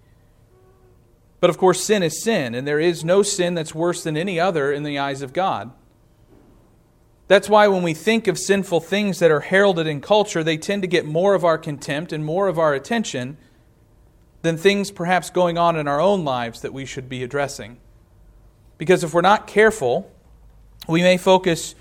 But 1.40 1.50
of 1.50 1.58
course, 1.58 1.84
sin 1.84 2.04
is 2.04 2.22
sin, 2.22 2.54
and 2.54 2.68
there 2.68 2.80
is 2.80 3.04
no 3.04 3.24
sin 3.24 3.56
that's 3.56 3.74
worse 3.74 4.04
than 4.04 4.16
any 4.16 4.40
other 4.40 4.72
in 4.72 4.84
the 4.84 5.00
eyes 5.00 5.22
of 5.22 5.34
God. 5.34 5.72
That's 7.28 7.50
why 7.50 7.68
when 7.68 7.82
we 7.82 7.94
think 7.94 8.28
of 8.28 8.38
sinful 8.38 8.82
things 8.82 9.20
that 9.20 9.32
are 9.32 9.40
heralded 9.40 9.88
in 9.88 10.02
culture, 10.02 10.44
they 10.44 10.58
tend 10.58 10.82
to 10.82 10.88
get 10.88 11.06
more 11.06 11.34
of 11.34 11.46
our 11.46 11.58
contempt 11.58 12.12
and 12.12 12.26
more 12.26 12.48
of 12.48 12.60
our 12.60 12.74
attention 12.74 13.38
than 14.42 14.58
things 14.58 14.92
perhaps 14.92 15.30
going 15.30 15.58
on 15.58 15.78
in 15.78 15.88
our 15.88 16.02
own 16.02 16.24
lives 16.26 16.62
that 16.62 16.74
we 16.74 16.86
should 16.86 17.08
be 17.08 17.24
addressing. 17.24 17.78
Because 18.78 19.04
if 19.04 19.14
we're 19.14 19.22
not 19.22 19.48
careful, 19.48 20.12
we 20.88 21.02
may 21.02 21.18
focus 21.18 21.76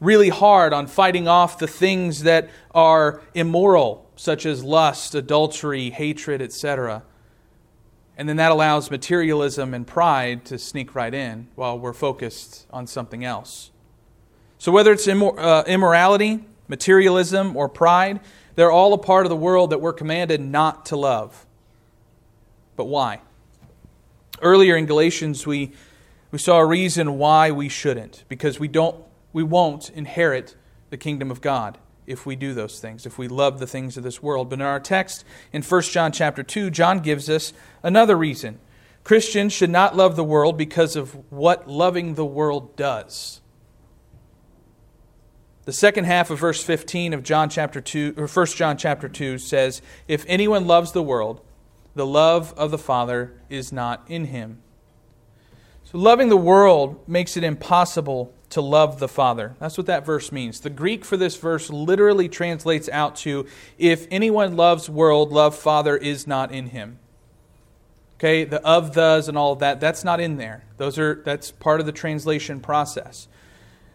really 0.00 0.28
hard 0.28 0.72
on 0.72 0.86
fighting 0.86 1.28
off 1.28 1.58
the 1.58 1.66
things 1.68 2.24
that 2.24 2.50
are 2.74 3.22
immoral, 3.34 4.10
such 4.16 4.44
as 4.44 4.64
lust, 4.64 5.14
adultery, 5.14 5.90
hatred, 5.90 6.42
etc. 6.42 7.02
And 8.16 8.28
then 8.28 8.36
that 8.36 8.50
allows 8.50 8.90
materialism 8.90 9.74
and 9.74 9.86
pride 9.86 10.44
to 10.46 10.58
sneak 10.58 10.94
right 10.94 11.14
in 11.14 11.48
while 11.54 11.78
we're 11.78 11.92
focused 11.92 12.66
on 12.70 12.86
something 12.86 13.24
else. 13.24 13.70
So, 14.58 14.70
whether 14.70 14.92
it's 14.92 15.06
immor- 15.06 15.38
uh, 15.38 15.64
immorality, 15.66 16.44
materialism, 16.68 17.56
or 17.56 17.68
pride, 17.68 18.20
they're 18.54 18.70
all 18.70 18.92
a 18.92 18.98
part 18.98 19.24
of 19.24 19.30
the 19.30 19.36
world 19.36 19.70
that 19.70 19.80
we're 19.80 19.92
commanded 19.92 20.40
not 20.40 20.86
to 20.86 20.96
love. 20.96 21.46
But 22.76 22.84
why? 22.84 23.20
Earlier 24.40 24.76
in 24.76 24.86
Galatians, 24.86 25.46
we, 25.46 25.72
we 26.32 26.38
saw 26.38 26.58
a 26.58 26.66
reason 26.66 27.18
why 27.18 27.50
we 27.50 27.68
shouldn't, 27.68 28.24
because 28.28 28.58
we, 28.58 28.66
don't, 28.66 29.04
we 29.34 29.42
won't 29.42 29.90
inherit 29.90 30.56
the 30.88 30.96
kingdom 30.96 31.30
of 31.30 31.42
God 31.42 31.78
if 32.06 32.24
we 32.26 32.34
do 32.34 32.54
those 32.54 32.80
things, 32.80 33.06
if 33.06 33.18
we 33.18 33.28
love 33.28 33.60
the 33.60 33.66
things 33.66 33.98
of 33.98 34.02
this 34.02 34.22
world. 34.22 34.48
But 34.48 34.58
in 34.58 34.66
our 34.66 34.80
text 34.80 35.24
in 35.52 35.62
1 35.62 35.82
John 35.82 36.10
chapter 36.10 36.42
2, 36.42 36.70
John 36.70 37.00
gives 37.00 37.28
us 37.28 37.52
another 37.82 38.16
reason. 38.16 38.58
Christians 39.04 39.52
should 39.52 39.70
not 39.70 39.94
love 39.94 40.16
the 40.16 40.24
world 40.24 40.56
because 40.56 40.96
of 40.96 41.30
what 41.30 41.68
loving 41.68 42.14
the 42.14 42.24
world 42.24 42.76
does. 42.76 43.40
The 45.64 45.72
second 45.72 46.04
half 46.04 46.30
of 46.30 46.38
verse 46.38 46.64
15 46.64 47.12
of 47.12 47.22
John 47.22 47.50
chapter 47.50 47.80
2 47.80 48.14
or 48.16 48.26
1 48.26 48.46
John 48.46 48.78
chapter 48.78 49.08
2 49.08 49.38
says, 49.38 49.82
"If 50.08 50.24
anyone 50.26 50.66
loves 50.66 50.92
the 50.92 51.02
world, 51.02 51.40
the 51.94 52.06
love 52.06 52.54
of 52.56 52.70
the 52.70 52.78
Father 52.78 53.34
is 53.50 53.70
not 53.70 54.02
in 54.08 54.26
him." 54.26 54.62
So 55.92 55.98
loving 55.98 56.30
the 56.30 56.38
world 56.38 57.06
makes 57.06 57.36
it 57.36 57.44
impossible 57.44 58.32
to 58.50 58.62
love 58.62 58.98
the 58.98 59.08
Father. 59.08 59.54
That's 59.60 59.76
what 59.76 59.86
that 59.86 60.06
verse 60.06 60.32
means. 60.32 60.60
The 60.60 60.70
Greek 60.70 61.04
for 61.04 61.18
this 61.18 61.36
verse 61.36 61.68
literally 61.68 62.30
translates 62.30 62.88
out 62.88 63.16
to 63.16 63.46
if 63.78 64.06
anyone 64.10 64.56
loves 64.56 64.88
world, 64.88 65.32
love 65.32 65.54
Father 65.54 65.96
is 65.96 66.26
not 66.26 66.50
in 66.50 66.68
him. 66.68 66.98
Okay, 68.14 68.44
the 68.44 68.64
of 68.66 68.94
thes 68.94 69.28
and 69.28 69.36
all 69.36 69.52
of 69.52 69.58
that, 69.58 69.80
that's 69.80 70.02
not 70.02 70.18
in 70.18 70.36
there. 70.38 70.64
Those 70.78 70.98
are 70.98 71.20
that's 71.24 71.50
part 71.50 71.80
of 71.80 71.86
the 71.86 71.92
translation 71.92 72.60
process. 72.60 73.28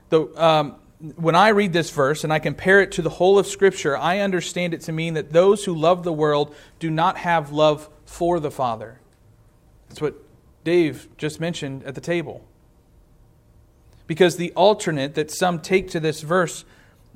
The 0.10 0.28
um, 0.36 0.76
when 1.16 1.36
I 1.36 1.50
read 1.50 1.74
this 1.74 1.90
verse 1.90 2.24
and 2.24 2.34
I 2.34 2.40
compare 2.40 2.82
it 2.82 2.92
to 2.94 3.02
the 3.02 3.10
whole 3.10 3.40
of 3.40 3.48
Scripture, 3.48 3.98
I 3.98 4.20
understand 4.20 4.74
it 4.74 4.82
to 4.82 4.92
mean 4.92 5.14
that 5.16 5.32
those 5.32 5.66
who 5.66 5.74
love 5.74 6.04
the 6.04 6.14
world 6.14 6.54
do 6.80 6.92
not 6.92 7.18
have 7.18 7.52
love 7.52 7.90
for 8.06 8.40
the 8.40 8.52
Father. 8.52 9.00
That's 9.88 10.02
what 10.02 10.16
Dave 10.68 11.08
just 11.18 11.40
mentioned 11.40 11.86
at 11.86 11.96
the 11.96 12.02
table. 12.02 12.44
Because 14.06 14.36
the 14.36 14.52
alternate 14.52 15.16
that 15.16 15.32
some 15.32 15.62
take 15.62 15.90
to 15.92 16.00
this 16.02 16.20
verse, 16.20 16.66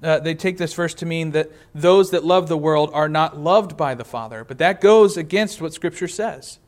uh, 0.02 0.20
they 0.20 0.36
take 0.36 0.58
this 0.58 0.74
verse 0.74 0.94
to 0.94 1.06
mean 1.06 1.32
that 1.32 1.52
those 1.76 2.12
that 2.12 2.24
love 2.24 2.48
the 2.48 2.56
world 2.56 2.90
are 2.94 3.10
not 3.10 3.38
loved 3.38 3.76
by 3.76 3.94
the 3.94 4.06
Father. 4.06 4.46
But 4.46 4.58
that 4.60 4.80
goes 4.80 5.18
against 5.18 5.62
what 5.62 5.74
Scripture 5.74 6.08
says. 6.08 6.60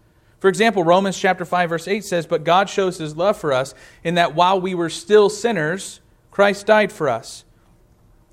For 0.42 0.50
example, 0.50 0.84
Romans 0.84 1.18
chapter 1.18 1.46
5 1.46 1.70
verse 1.70 1.88
8 1.88 2.04
says, 2.04 2.25
"But 2.28 2.44
God 2.44 2.70
shows 2.70 2.98
his 2.98 3.16
love 3.16 3.38
for 3.38 3.54
us 3.54 3.74
in 4.04 4.16
that 4.16 4.36
while 4.36 4.60
we 4.60 4.75
were 4.75 4.90
still 4.90 5.30
sinners, 5.30 6.02
Christ 6.32 6.66
died 6.66 6.92
for 6.92 7.08
us. 7.08 7.46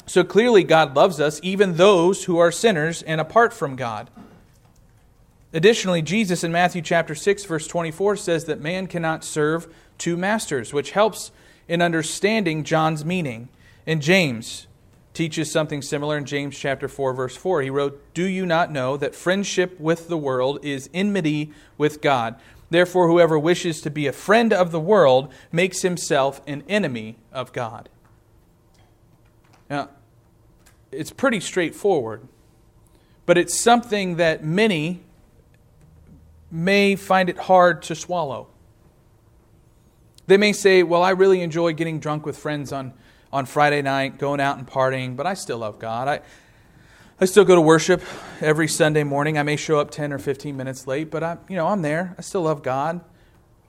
So 0.06 0.24
clearly, 0.24 0.64
God 0.64 0.96
loves 0.96 1.20
us, 1.20 1.38
even 1.44 1.76
those 1.76 2.24
who 2.24 2.38
are 2.38 2.50
sinners 2.50 3.02
and 3.02 3.20
apart 3.20 3.52
from 3.54 3.76
God. 3.76 4.10
Additionally, 5.52 6.00
Jesus 6.02 6.44
in 6.44 6.52
Matthew 6.52 6.80
chapter 6.80 7.14
6, 7.14 7.44
verse 7.44 7.66
24 7.66 8.16
says 8.16 8.44
that 8.44 8.60
man 8.60 8.86
cannot 8.86 9.24
serve 9.24 9.72
two 9.98 10.16
masters, 10.16 10.72
which 10.72 10.92
helps 10.92 11.32
in 11.66 11.82
understanding 11.82 12.62
John's 12.62 13.04
meaning. 13.04 13.48
And 13.86 14.00
James 14.00 14.68
teaches 15.12 15.50
something 15.50 15.82
similar 15.82 16.16
in 16.16 16.24
James 16.24 16.56
chapter 16.56 16.86
4, 16.86 17.12
verse 17.14 17.36
4. 17.36 17.62
He 17.62 17.70
wrote, 17.70 18.00
Do 18.14 18.24
you 18.24 18.46
not 18.46 18.70
know 18.70 18.96
that 18.96 19.14
friendship 19.14 19.78
with 19.80 20.08
the 20.08 20.16
world 20.16 20.64
is 20.64 20.88
enmity 20.94 21.52
with 21.76 22.00
God? 22.00 22.36
Therefore, 22.70 23.08
whoever 23.08 23.36
wishes 23.36 23.80
to 23.80 23.90
be 23.90 24.06
a 24.06 24.12
friend 24.12 24.52
of 24.52 24.70
the 24.70 24.80
world 24.80 25.32
makes 25.50 25.82
himself 25.82 26.40
an 26.46 26.62
enemy 26.68 27.16
of 27.32 27.52
God. 27.52 27.88
Now, 29.68 29.88
it's 30.92 31.10
pretty 31.10 31.40
straightforward, 31.40 32.26
but 33.26 33.36
it's 33.36 33.58
something 33.58 34.16
that 34.16 34.44
many 34.44 35.02
may 36.50 36.96
find 36.96 37.28
it 37.28 37.38
hard 37.38 37.82
to 37.82 37.94
swallow. 37.94 38.48
They 40.26 40.36
may 40.36 40.52
say, 40.52 40.82
Well, 40.82 41.02
I 41.02 41.10
really 41.10 41.42
enjoy 41.42 41.72
getting 41.72 42.00
drunk 42.00 42.26
with 42.26 42.36
friends 42.36 42.72
on, 42.72 42.92
on 43.32 43.46
Friday 43.46 43.82
night, 43.82 44.18
going 44.18 44.40
out 44.40 44.58
and 44.58 44.66
partying, 44.66 45.16
but 45.16 45.26
I 45.26 45.34
still 45.34 45.58
love 45.58 45.78
God. 45.78 46.08
I, 46.08 46.20
I 47.20 47.24
still 47.26 47.44
go 47.44 47.54
to 47.54 47.60
worship 47.60 48.02
every 48.40 48.66
Sunday 48.66 49.04
morning. 49.04 49.38
I 49.38 49.42
may 49.42 49.56
show 49.56 49.78
up 49.78 49.90
10 49.90 50.12
or 50.12 50.18
15 50.18 50.56
minutes 50.56 50.86
late, 50.86 51.10
but 51.10 51.22
I, 51.22 51.36
you 51.48 51.56
know, 51.56 51.68
I'm 51.68 51.82
there. 51.82 52.14
I 52.16 52.22
still 52.22 52.42
love 52.42 52.62
God. 52.62 53.00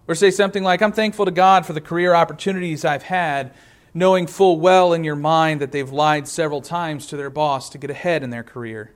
Or 0.07 0.15
say 0.15 0.31
something 0.31 0.63
like, 0.63 0.81
I'm 0.81 0.91
thankful 0.91 1.25
to 1.25 1.31
God 1.31 1.65
for 1.65 1.73
the 1.73 1.81
career 1.81 2.13
opportunities 2.13 2.85
I've 2.85 3.03
had, 3.03 3.53
knowing 3.93 4.25
full 4.25 4.59
well 4.59 4.93
in 4.93 5.03
your 5.03 5.15
mind 5.15 5.61
that 5.61 5.71
they've 5.71 5.91
lied 5.91 6.27
several 6.27 6.61
times 6.61 7.07
to 7.07 7.17
their 7.17 7.29
boss 7.29 7.69
to 7.69 7.77
get 7.77 7.89
ahead 7.89 8.23
in 8.23 8.29
their 8.29 8.43
career. 8.43 8.93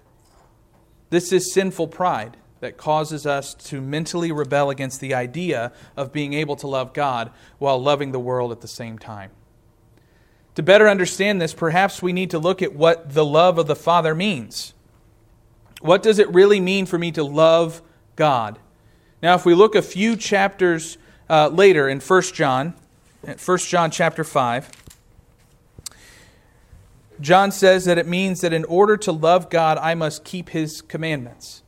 This 1.10 1.32
is 1.32 1.54
sinful 1.54 1.90
pride 1.90 2.38
that 2.60 2.78
causes 2.78 3.26
us 3.26 3.54
to 3.54 3.82
mentally 3.82 4.32
rebel 4.32 4.70
against 4.70 5.00
the 5.00 5.14
idea 5.14 5.72
of 5.96 6.12
being 6.12 6.34
able 6.34 6.56
to 6.56 6.68
love 6.68 6.94
God 6.94 7.32
while 7.60 7.82
loving 7.82 8.12
the 8.12 8.20
world 8.20 8.52
at 8.52 8.62
the 8.62 8.68
same 8.68 8.98
time. 8.98 9.32
To 10.56 10.64
better 10.64 10.88
understand 10.88 11.42
this, 11.42 11.54
perhaps 11.54 12.02
we 12.02 12.14
need 12.14 12.30
to 12.32 12.40
look 12.40 12.62
at 12.62 12.74
what 12.74 13.14
the 13.14 13.26
love 13.26 13.58
of 13.58 13.68
the 13.68 13.76
Father 13.76 14.16
means. 14.16 14.74
What 15.82 16.02
does 16.02 16.18
it 16.18 16.34
really 16.34 16.62
mean 16.62 16.86
for 16.86 16.98
me 16.98 17.12
to 17.12 17.24
love 17.24 17.82
God? 18.16 18.58
Now, 19.22 19.36
if 19.36 19.46
we 19.46 19.54
look 19.54 19.76
a 19.76 19.82
few 19.82 20.16
chapters 20.16 20.98
uh, 21.30 21.50
later 21.50 21.90
in 21.90 22.00
1 22.00 22.22
John, 22.34 22.74
1 23.24 23.58
John 23.58 23.92
chapter 23.92 24.24
5, 24.24 24.72
John 27.20 27.52
says 27.52 27.86
that 27.86 27.98
it 27.98 28.08
means 28.08 28.42
that 28.42 28.54
in 28.54 28.66
order 28.66 28.98
to 28.98 29.12
love 29.12 29.50
God, 29.50 29.78
I 29.78 29.94
must 29.94 30.24
keep 30.24 30.50
his 30.50 30.82
commandments. 30.82 31.64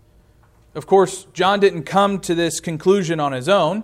Of 0.78 0.86
course, 0.86 1.26
John 1.34 1.60
didn't 1.60 1.84
come 1.86 2.20
to 2.20 2.36
this 2.36 2.60
conclusion 2.60 3.20
on 3.20 3.32
his 3.32 3.50
own. 3.50 3.84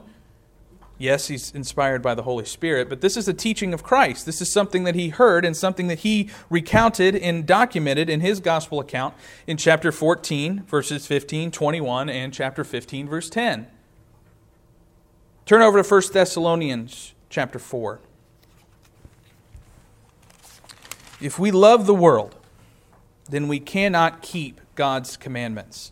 Yes, 1.00 1.28
he's 1.28 1.50
inspired 1.50 2.04
by 2.04 2.14
the 2.14 2.22
Holy 2.22 2.46
Spirit, 2.46 2.88
but 2.88 3.02
this 3.02 3.18
is 3.18 3.28
a 3.28 3.34
teaching 3.34 3.74
of 3.74 3.82
Christ. 3.82 4.28
This 4.28 4.42
is 4.42 4.54
something 4.54 4.84
that 4.84 4.94
he 4.94 5.10
heard 5.10 5.44
and 5.44 5.58
something 5.58 5.88
that 5.88 6.00
he 6.00 6.30
recounted 6.52 7.16
and 7.16 7.48
documented 7.48 8.12
in 8.12 8.22
his 8.22 8.40
gospel 8.40 8.80
account 8.80 9.16
in 9.48 9.58
chapter 9.58 9.92
14, 9.92 10.66
verses 10.68 11.08
15, 11.08 11.50
21, 11.50 12.10
and 12.12 12.32
chapter 12.32 12.64
15, 12.64 13.10
verse 13.10 13.28
10. 13.28 13.66
Turn 15.48 15.64
over 15.64 15.82
to 15.82 15.90
1 15.90 16.02
Thessalonians 16.14 17.16
chapter 17.28 17.58
4. 17.58 18.02
If 21.20 21.40
we 21.40 21.50
love 21.50 21.88
the 21.88 21.96
world, 21.96 22.36
then 23.28 23.48
we 23.48 23.60
cannot 23.60 24.22
keep 24.22 24.62
God's 24.76 25.18
commandments. 25.18 25.92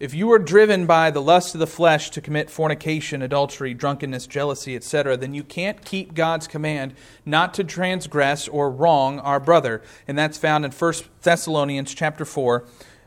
If 0.00 0.14
you 0.14 0.32
are 0.32 0.38
driven 0.38 0.86
by 0.86 1.10
the 1.10 1.20
lust 1.20 1.54
of 1.54 1.58
the 1.58 1.66
flesh 1.66 2.08
to 2.12 2.22
commit 2.22 2.48
fornication, 2.48 3.20
adultery, 3.20 3.74
drunkenness, 3.74 4.26
jealousy, 4.26 4.74
etc., 4.74 5.18
then 5.18 5.34
you 5.34 5.44
can't 5.44 5.84
keep 5.84 6.14
God's 6.14 6.48
command 6.48 6.94
not 7.26 7.52
to 7.54 7.64
transgress 7.64 8.48
or 8.48 8.70
wrong 8.70 9.18
our 9.18 9.38
brother. 9.38 9.82
And 10.08 10.16
that's 10.16 10.38
found 10.38 10.64
in 10.64 10.70
1 10.70 10.94
Thessalonians 11.20 11.92
chapter 11.92 12.24
4, 12.24 12.64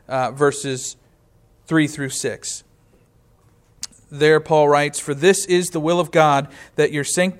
uh, 0.08 0.32
verses 0.34 0.96
3 1.66 1.88
through 1.88 2.10
6. 2.10 2.64
There, 4.12 4.40
Paul 4.40 4.70
writes, 4.70 5.00
For 5.00 5.16
this 5.16 5.48
is 5.48 5.72
the 5.72 5.80
will 5.80 6.00
of 6.00 6.12
God, 6.12 6.48
that 6.76 6.92
your 6.92 7.04
sanct- 7.04 7.40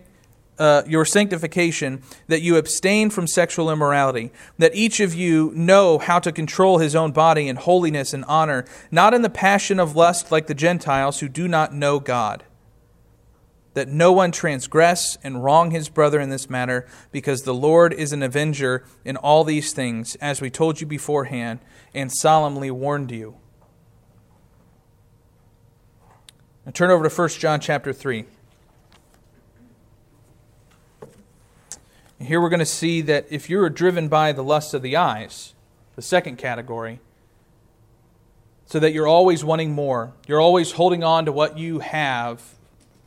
uh, 0.60 0.84
your 0.88 1.06
sanctification, 1.06 2.02
that 2.28 2.42
you 2.42 2.58
abstain 2.58 3.10
from 3.10 3.28
sexual 3.28 3.72
immorality, 3.72 4.32
that 4.58 4.76
each 4.76 5.00
of 5.00 5.14
you 5.14 5.52
know 5.56 5.98
how 5.98 6.20
to 6.20 6.32
control 6.32 6.78
his 6.78 6.96
own 6.96 7.12
body 7.12 7.48
in 7.48 7.56
holiness 7.56 8.14
and 8.14 8.24
honor, 8.26 8.66
not 8.92 9.14
in 9.14 9.22
the 9.22 9.30
passion 9.30 9.80
of 9.80 9.96
lust 9.96 10.32
like 10.32 10.48
the 10.48 10.54
Gentiles 10.54 11.20
who 11.20 11.28
do 11.28 11.48
not 11.48 11.74
know 11.74 12.00
God. 12.00 12.44
That 13.74 13.88
no 13.88 14.12
one 14.12 14.32
transgress 14.32 15.18
and 15.24 15.44
wrong 15.44 15.72
his 15.72 15.90
brother 15.90 16.20
in 16.20 16.30
this 16.30 16.50
matter, 16.50 16.88
because 17.12 17.42
the 17.42 17.56
Lord 17.56 17.92
is 17.92 18.14
an 18.14 18.22
avenger 18.22 18.86
in 19.04 19.18
all 19.18 19.44
these 19.44 19.74
things, 19.74 20.16
as 20.16 20.42
we 20.42 20.52
told 20.52 20.80
you 20.80 20.86
beforehand 20.86 21.60
and 21.94 22.12
solemnly 22.12 22.70
warned 22.70 23.12
you. 23.12 23.38
Now 26.66 26.72
turn 26.72 26.92
over 26.92 27.08
to 27.08 27.14
1 27.14 27.30
John 27.30 27.60
chapter 27.60 27.92
3. 27.92 28.26
Here 32.24 32.40
we're 32.40 32.50
going 32.50 32.60
to 32.60 32.66
see 32.66 33.02
that 33.02 33.28
if 33.30 33.50
you're 33.50 33.70
driven 33.70 34.08
by 34.08 34.32
the 34.32 34.44
lust 34.44 34.74
of 34.74 34.82
the 34.82 34.96
eyes, 34.96 35.54
the 35.96 36.02
second 36.02 36.38
category, 36.38 37.02
so 38.66 38.80
that 38.80 38.94
you're 38.94 39.08
always 39.08 39.44
wanting 39.44 39.72
more, 39.74 40.14
you're 40.26 40.40
always 40.40 40.72
holding 40.74 41.04
on 41.04 41.26
to 41.26 41.32
what 41.32 41.58
you 41.58 41.80
have 41.80 42.42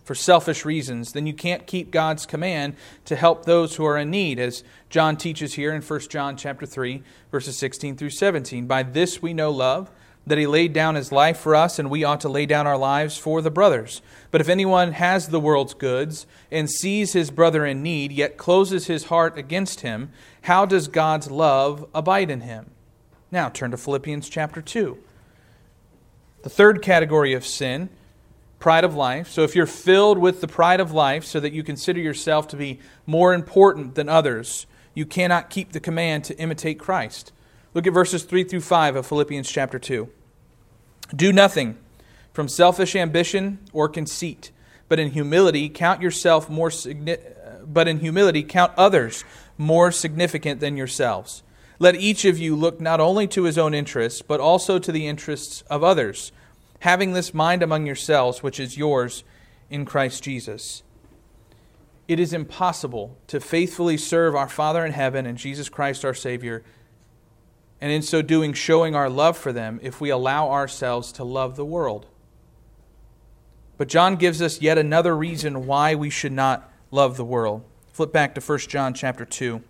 for 0.05 0.15
selfish 0.15 0.65
reasons, 0.65 1.13
then 1.13 1.27
you 1.27 1.33
can't 1.33 1.67
keep 1.67 1.91
God's 1.91 2.27
command 2.27 2.77
to 3.07 3.17
help 3.17 3.45
those 3.45 3.77
who 3.77 3.85
are 3.85 3.97
in 3.97 4.11
need, 4.11 4.39
as 4.39 4.63
John 4.91 5.17
teaches 5.17 5.55
here 5.55 5.73
in 5.73 5.83
1 5.83 6.01
John 6.09 6.37
chapter 6.37 6.67
3, 6.67 7.03
verses 7.31 7.57
16 7.57 7.97
through 7.97 8.11
17. 8.11 8.67
By 8.67 8.83
this 8.83 9.21
we 9.21 9.35
know 9.35 9.51
love, 9.51 9.91
that 10.27 10.39
he 10.39 10.47
laid 10.47 10.73
down 10.73 10.97
his 10.97 11.13
life 11.13 11.39
for 11.39 11.55
us, 11.55 11.79
and 11.79 11.89
we 11.89 12.03
ought 12.03 12.21
to 12.21 12.29
lay 12.29 12.47
down 12.47 12.67
our 12.67 12.77
lives 12.77 13.17
for 13.17 13.41
the 13.41 13.51
brothers. 13.51 14.03
But 14.31 14.41
if 14.41 14.49
anyone 14.49 14.93
has 14.93 15.29
the 15.29 15.41
world's 15.41 15.75
goods 15.75 16.27
and 16.51 16.69
sees 16.69 17.13
his 17.13 17.31
brother 17.31 17.65
in 17.65 17.83
need, 17.83 18.11
yet 18.11 18.37
closes 18.37 18.87
his 18.87 19.05
heart 19.05 19.39
against 19.39 19.81
him, 19.81 20.11
how 20.43 20.67
does 20.67 20.89
God's 20.89 21.31
love 21.31 21.89
abide 21.95 22.31
in 22.31 22.41
him? 22.41 22.73
Now 23.31 23.49
turn 23.49 23.71
to 23.71 23.77
Philippians 23.77 24.29
chapter 24.29 24.61
2. 24.61 24.99
The 26.43 26.51
third 26.51 26.83
category 26.83 27.33
of 27.33 27.47
sin, 27.47 27.89
pride 28.59 28.85
of 28.85 28.95
life. 28.95 29.29
So 29.29 29.43
if 29.43 29.55
you're 29.55 29.67
filled 29.67 30.19
with 30.19 30.41
the 30.41 30.49
pride 30.49 30.81
of 30.81 30.93
life 30.93 31.25
so 31.25 31.39
that 31.41 31.53
you 31.53 31.63
consider 31.63 32.01
yourself 32.01 32.49
to 32.49 32.57
be 32.57 32.81
more 33.05 33.35
important 33.35 33.95
than 33.95 34.09
others, 34.09 34.67
you 34.95 35.07
cannot 35.07 35.51
keep 35.51 35.73
the 35.73 35.81
command 35.81 36.25
to 36.25 36.39
imitate 36.39 36.79
Christ. 36.79 37.33
Look 37.77 37.87
at 37.87 37.93
verses 37.93 38.23
3 38.23 38.45
through 38.45 38.63
5 38.63 38.97
of 38.97 39.07
Philippians 39.07 39.51
chapter 39.51 39.79
2. 39.79 40.09
Do 41.15 41.31
nothing 41.31 41.77
from 42.33 42.49
selfish 42.49 42.97
ambition 42.97 43.59
or 43.71 43.87
conceit, 43.87 44.51
but 44.89 44.99
in 44.99 45.11
humility 45.11 45.69
count 45.69 46.01
yourself 46.01 46.49
more 46.49 46.71
uh, 46.71 47.17
but 47.67 47.87
in 47.87 47.99
humility 48.01 48.43
count 48.43 48.73
others 48.79 49.25
more 49.59 49.93
significant 49.93 50.59
than 50.59 50.79
yourselves. 50.79 51.43
Let 51.79 51.97
each 51.97 52.25
of 52.25 52.39
you 52.39 52.57
look 52.57 52.81
not 52.81 52.99
only 52.99 53.27
to 53.27 53.43
his 53.43 53.59
own 53.59 53.75
interests, 53.75 54.23
but 54.23 54.41
also 54.41 54.79
to 54.79 54.91
the 54.91 55.07
interests 55.07 55.63
of 55.69 55.85
others, 55.85 56.33
having 56.81 57.13
this 57.13 57.35
mind 57.35 57.63
among 57.63 57.85
yourselves, 57.85 58.43
which 58.43 58.59
is 58.59 58.79
yours 58.79 59.23
in 59.69 59.85
Christ 59.85 60.25
Jesus. 60.25 60.83
It 62.09 62.19
is 62.19 62.33
impossible 62.33 63.19
to 63.27 63.39
faithfully 63.39 63.99
serve 63.99 64.35
our 64.35 64.49
Father 64.49 64.83
in 64.87 64.93
heaven 64.93 65.27
and 65.27 65.37
Jesus 65.37 65.69
Christ 65.69 66.07
our 66.07 66.15
Savior 66.15 66.65
and 67.81 67.93
in 67.93 68.03
so 68.03 68.23
doing, 68.23 68.53
showing 68.53 68.95
our 68.95 69.11
love 69.11 69.37
for 69.37 69.53
them 69.53 69.79
if 69.83 70.01
we 70.01 70.11
allow 70.11 70.51
ourselves 70.51 71.13
to 71.13 71.25
love 71.25 71.57
the 71.57 71.65
world. 71.65 72.07
But 73.77 73.89
John 73.89 74.17
gives 74.17 74.41
us 74.41 74.63
yet 74.63 74.79
another 74.79 75.17
reason 75.17 75.67
why 75.67 75.95
we 75.95 76.09
should 76.09 76.33
not 76.33 76.73
love 76.91 77.17
the 77.17 77.25
world. 77.25 77.63
Flip 77.93 78.13
back 78.13 78.35
to 78.35 78.41
1 78.41 78.59
John 78.61 78.95
chapter 78.95 79.25
2 79.25 79.63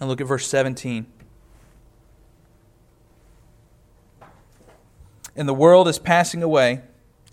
and 0.00 0.08
look 0.08 0.20
at 0.20 0.26
verse 0.26 0.46
17. 0.46 1.06
And 5.34 5.48
the 5.48 5.54
world 5.54 5.88
is 5.88 5.98
passing 5.98 6.42
away 6.42 6.82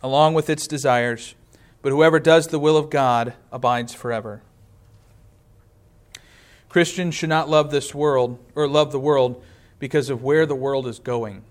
along 0.02 0.34
with 0.34 0.50
its 0.50 0.68
desires, 0.68 1.36
but 1.82 1.92
whoever 1.92 2.20
does 2.20 2.48
the 2.48 2.60
will 2.60 2.76
of 2.76 2.90
God 2.90 3.34
abides 3.52 3.94
forever. 3.94 4.42
Christians 6.68 7.14
should 7.14 7.30
not 7.30 7.50
love 7.50 7.72
this 7.72 7.94
world 7.94 8.40
or 8.56 8.68
love 8.68 8.92
the 8.92 9.00
world 9.00 9.44
because 9.84 10.10
of 10.10 10.24
where 10.24 10.46
the 10.46 10.56
world 10.56 10.88
is 10.88 10.98
going. 10.98 11.44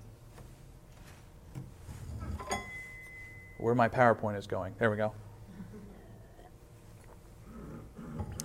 Where 3.58 3.74
my 3.74 3.90
PowerPoint 3.90 4.38
is 4.38 4.46
going. 4.46 4.72
There 4.78 4.90
we 4.90 4.96
go. 4.96 5.12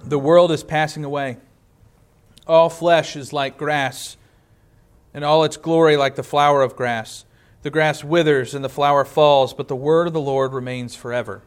The 0.03 0.19
world 0.19 0.51
is 0.51 0.61
passing 0.61 1.05
away. 1.05 1.37
All 2.45 2.69
flesh 2.69 3.15
is 3.15 3.31
like 3.31 3.57
grass, 3.57 4.17
and 5.13 5.23
all 5.23 5.45
its 5.45 5.55
glory 5.55 5.95
like 5.95 6.15
the 6.15 6.21
flower 6.21 6.63
of 6.63 6.75
grass. 6.75 7.23
The 7.61 7.69
grass 7.69 8.03
withers 8.03 8.53
and 8.53 8.65
the 8.65 8.69
flower 8.69 9.05
falls, 9.05 9.53
but 9.53 9.69
the 9.69 9.75
word 9.77 10.05
of 10.07 10.11
the 10.11 10.19
Lord 10.19 10.51
remains 10.51 10.97
forever. 10.97 11.43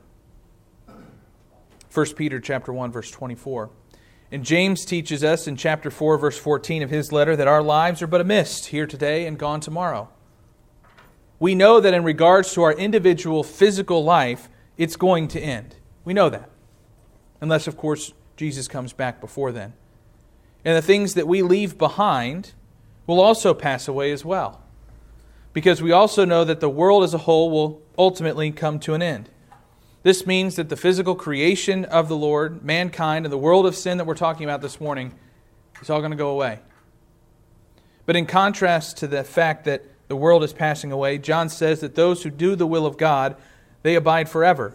1 1.93 2.15
Peter 2.15 2.41
chapter 2.41 2.73
1 2.73 2.91
verse 2.91 3.11
24. 3.11 3.69
And 4.33 4.45
James 4.45 4.85
teaches 4.85 5.25
us 5.25 5.49
in 5.49 5.57
chapter 5.57 5.91
4, 5.91 6.17
verse 6.19 6.39
14 6.39 6.83
of 6.83 6.91
his 6.91 7.11
letter 7.11 7.35
that 7.35 7.49
our 7.49 7.63
lives 7.63 8.01
are 8.01 8.07
but 8.07 8.21
a 8.21 8.25
mist, 8.25 8.67
here 8.67 8.87
today 8.87 9.27
and 9.27 9.39
gone 9.39 9.61
tomorrow. 9.61 10.09
We 11.41 11.55
know 11.55 11.81
that 11.81 11.95
in 11.95 12.05
regards 12.05 12.53
to 12.55 12.63
our 12.63 12.73
individual 12.73 13.43
physical 13.43 14.05
life, 14.05 14.49
it's 14.77 14.97
going 14.97 15.29
to 15.29 15.41
end. 15.41 15.77
We 16.05 16.15
know 16.15 16.29
that. 16.29 16.49
Unless, 17.41 17.67
of 17.67 17.77
course, 17.77 18.13
Jesus 18.37 18.69
comes 18.69 18.93
back 18.93 19.21
before 19.21 19.51
then. 19.51 19.73
And 20.65 20.77
the 20.77 20.83
things 20.83 21.15
that 21.15 21.27
we 21.27 21.43
leave 21.43 21.79
behind 21.79 22.53
will 23.07 23.21
also 23.21 23.55
pass 23.55 23.89
away 23.89 24.13
as 24.13 24.25
well. 24.25 24.63
Because 25.53 25.83
we 25.83 25.91
also 25.91 26.25
know 26.25 26.45
that 26.45 26.61
the 26.61 26.71
world 26.71 27.03
as 27.03 27.15
a 27.15 27.19
whole 27.19 27.51
will 27.51 27.83
ultimately 27.99 28.53
come 28.53 28.79
to 28.81 28.95
an 28.95 29.03
end. 29.03 29.29
This 30.03 30.27
means 30.27 30.57
that 30.57 30.69
the 30.69 30.77
physical 30.77 31.15
creation 31.15 31.85
of 31.85 32.09
the 32.09 32.17
Lord, 32.17 32.65
mankind, 32.65 33.27
and 33.27 33.33
the 33.33 33.39
world 33.39 33.67
of 33.67 33.77
sin 33.77 33.99
that 33.99 34.07
we're 34.07 34.15
talking 34.15 34.45
about 34.45 34.63
this 34.63 34.81
morning 34.81 35.13
is 35.83 35.91
all 35.91 35.99
going 35.99 36.11
to 36.11 36.17
go 36.17 36.31
away. 36.31 36.61
But 38.07 38.17
in 38.17 38.27
contrast 38.27 38.97
to 38.99 39.07
the 39.07 39.23
fact 39.23 39.67
that 39.67 39.85
the 40.09 40.17
world 40.17 40.43
is 40.43 40.53
passing 40.53 40.91
away, 40.91 41.19
John 41.19 41.49
says 41.49 41.81
that 41.81 41.95
those 41.95 42.23
who 42.23 42.31
do 42.31 42.57
the 42.57 42.67
will 42.67 42.87
of 42.87 42.97
God, 42.97 43.37
they 43.83 43.95
abide 43.95 44.29
forever. 44.29 44.75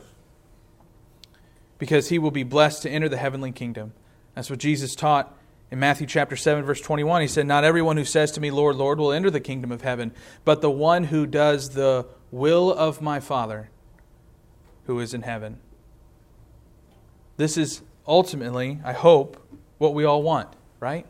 Because 1.79 2.09
he 2.09 2.19
will 2.19 2.31
be 2.31 2.43
blessed 2.43 2.83
to 2.83 2.89
enter 2.89 3.09
the 3.09 3.17
heavenly 3.17 3.51
kingdom. 3.51 3.93
That's 4.35 4.49
what 4.49 4.59
Jesus 4.59 4.95
taught 4.95 5.35
in 5.71 5.79
Matthew 5.79 6.05
chapter 6.05 6.35
7 6.35 6.63
verse 6.63 6.79
21. 6.79 7.21
He 7.21 7.27
said, 7.27 7.47
"Not 7.47 7.63
everyone 7.63 7.97
who 7.97 8.05
says 8.05 8.31
to 8.33 8.41
me, 8.41 8.51
Lord, 8.51 8.75
Lord, 8.75 8.99
will 8.99 9.11
enter 9.11 9.31
the 9.31 9.39
kingdom 9.39 9.71
of 9.71 9.81
heaven, 9.81 10.13
but 10.45 10.61
the 10.61 10.71
one 10.71 11.05
who 11.05 11.25
does 11.25 11.71
the 11.71 12.05
will 12.31 12.71
of 12.71 13.01
my 13.01 13.19
Father 13.19 13.69
who 14.85 14.99
is 14.99 15.13
in 15.13 15.23
heaven. 15.23 15.59
This 17.37 17.57
is 17.57 17.81
ultimately, 18.07 18.79
I 18.83 18.93
hope, 18.93 19.37
what 19.77 19.93
we 19.93 20.05
all 20.05 20.23
want, 20.23 20.49
right? 20.79 21.05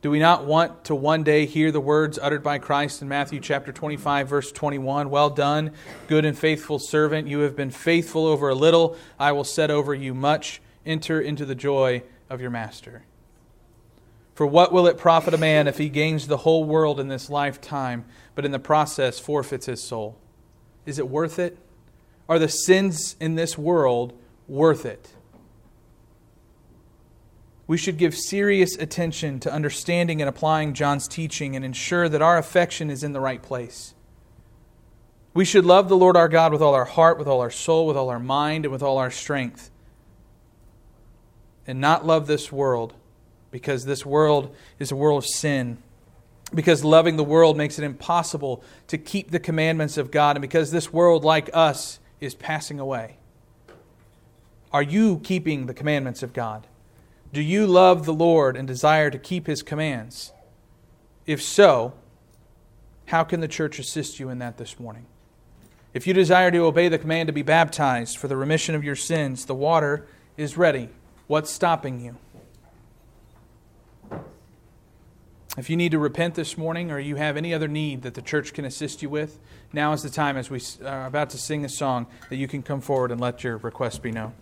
Do 0.00 0.10
we 0.10 0.20
not 0.20 0.44
want 0.44 0.84
to 0.84 0.94
one 0.94 1.24
day 1.24 1.44
hear 1.44 1.72
the 1.72 1.80
words 1.80 2.18
uttered 2.22 2.42
by 2.42 2.58
Christ 2.58 3.02
in 3.02 3.08
Matthew 3.08 3.40
chapter 3.40 3.72
25 3.72 4.28
verse 4.28 4.52
21, 4.52 5.10
"Well 5.10 5.30
done, 5.30 5.72
good 6.06 6.24
and 6.24 6.38
faithful 6.38 6.78
servant, 6.78 7.26
you 7.26 7.40
have 7.40 7.56
been 7.56 7.70
faithful 7.70 8.26
over 8.26 8.48
a 8.48 8.54
little, 8.54 8.96
I 9.18 9.32
will 9.32 9.44
set 9.44 9.70
over 9.70 9.94
you 9.94 10.14
much. 10.14 10.62
Enter 10.86 11.20
into 11.20 11.44
the 11.44 11.56
joy 11.56 12.04
of 12.30 12.40
your 12.40 12.50
master." 12.50 13.02
For 14.34 14.46
what 14.46 14.72
will 14.72 14.86
it 14.86 14.98
profit 14.98 15.34
a 15.34 15.38
man 15.38 15.66
if 15.66 15.78
he 15.78 15.88
gains 15.88 16.28
the 16.28 16.38
whole 16.38 16.62
world 16.62 17.00
in 17.00 17.08
this 17.08 17.28
lifetime, 17.28 18.04
but 18.36 18.44
in 18.44 18.52
the 18.52 18.60
process 18.60 19.18
forfeits 19.18 19.66
his 19.66 19.82
soul? 19.82 20.16
Is 20.86 21.00
it 21.00 21.08
worth 21.08 21.40
it? 21.40 21.58
Are 22.28 22.38
the 22.38 22.48
sins 22.48 23.16
in 23.18 23.34
this 23.34 23.56
world 23.56 24.12
worth 24.46 24.84
it? 24.84 25.10
We 27.66 27.76
should 27.76 27.98
give 27.98 28.14
serious 28.14 28.76
attention 28.76 29.40
to 29.40 29.52
understanding 29.52 30.22
and 30.22 30.28
applying 30.28 30.72
John's 30.72 31.06
teaching 31.06 31.54
and 31.54 31.64
ensure 31.64 32.08
that 32.08 32.22
our 32.22 32.38
affection 32.38 32.90
is 32.90 33.02
in 33.02 33.12
the 33.12 33.20
right 33.20 33.42
place. 33.42 33.94
We 35.34 35.44
should 35.44 35.66
love 35.66 35.88
the 35.88 35.96
Lord 35.96 36.16
our 36.16 36.28
God 36.28 36.52
with 36.52 36.62
all 36.62 36.74
our 36.74 36.86
heart, 36.86 37.18
with 37.18 37.28
all 37.28 37.40
our 37.40 37.50
soul, 37.50 37.86
with 37.86 37.96
all 37.96 38.08
our 38.08 38.18
mind, 38.18 38.64
and 38.64 38.72
with 38.72 38.82
all 38.82 38.98
our 38.98 39.10
strength. 39.10 39.70
And 41.66 41.80
not 41.80 42.06
love 42.06 42.26
this 42.26 42.50
world 42.50 42.94
because 43.50 43.84
this 43.84 44.04
world 44.04 44.54
is 44.78 44.90
a 44.90 44.96
world 44.96 45.22
of 45.22 45.28
sin 45.28 45.78
because 46.54 46.84
loving 46.84 47.16
the 47.16 47.24
world 47.24 47.56
makes 47.56 47.78
it 47.78 47.84
impossible 47.84 48.62
to 48.86 48.98
keep 48.98 49.30
the 49.30 49.40
commandments 49.40 49.98
of 49.98 50.10
God, 50.10 50.36
and 50.36 50.40
because 50.40 50.70
this 50.70 50.92
world, 50.92 51.24
like 51.24 51.50
us, 51.52 51.98
is 52.20 52.34
passing 52.34 52.80
away. 52.80 53.16
Are 54.72 54.82
you 54.82 55.20
keeping 55.22 55.66
the 55.66 55.74
commandments 55.74 56.22
of 56.22 56.32
God? 56.32 56.66
Do 57.32 57.40
you 57.40 57.66
love 57.66 58.04
the 58.04 58.14
Lord 58.14 58.56
and 58.56 58.66
desire 58.66 59.10
to 59.10 59.18
keep 59.18 59.46
his 59.46 59.62
commands? 59.62 60.32
If 61.26 61.42
so, 61.42 61.94
how 63.06 63.24
can 63.24 63.40
the 63.40 63.48
church 63.48 63.78
assist 63.78 64.18
you 64.18 64.28
in 64.28 64.38
that 64.38 64.58
this 64.58 64.78
morning? 64.78 65.06
If 65.94 66.06
you 66.06 66.12
desire 66.12 66.50
to 66.50 66.58
obey 66.58 66.88
the 66.88 66.98
command 66.98 67.28
to 67.28 67.32
be 67.32 67.42
baptized 67.42 68.18
for 68.18 68.28
the 68.28 68.36
remission 68.36 68.74
of 68.74 68.84
your 68.84 68.96
sins, 68.96 69.46
the 69.46 69.54
water 69.54 70.06
is 70.36 70.56
ready. 70.56 70.90
What's 71.26 71.50
stopping 71.50 72.00
you? 72.00 72.16
If 75.56 75.70
you 75.70 75.76
need 75.76 75.92
to 75.92 75.98
repent 75.98 76.34
this 76.34 76.58
morning 76.58 76.90
or 76.90 76.98
you 76.98 77.16
have 77.16 77.36
any 77.36 77.54
other 77.54 77.68
need 77.68 78.02
that 78.02 78.14
the 78.14 78.22
church 78.22 78.52
can 78.52 78.64
assist 78.64 79.02
you 79.02 79.08
with, 79.08 79.38
now 79.72 79.92
is 79.92 80.02
the 80.02 80.10
time 80.10 80.36
as 80.36 80.50
we 80.50 80.60
are 80.84 81.06
about 81.06 81.30
to 81.30 81.38
sing 81.38 81.64
a 81.64 81.68
song 81.68 82.06
that 82.28 82.36
you 82.36 82.46
can 82.46 82.62
come 82.62 82.80
forward 82.80 83.10
and 83.10 83.20
let 83.20 83.42
your 83.42 83.56
request 83.56 84.02
be 84.02 84.12
known. 84.12 84.34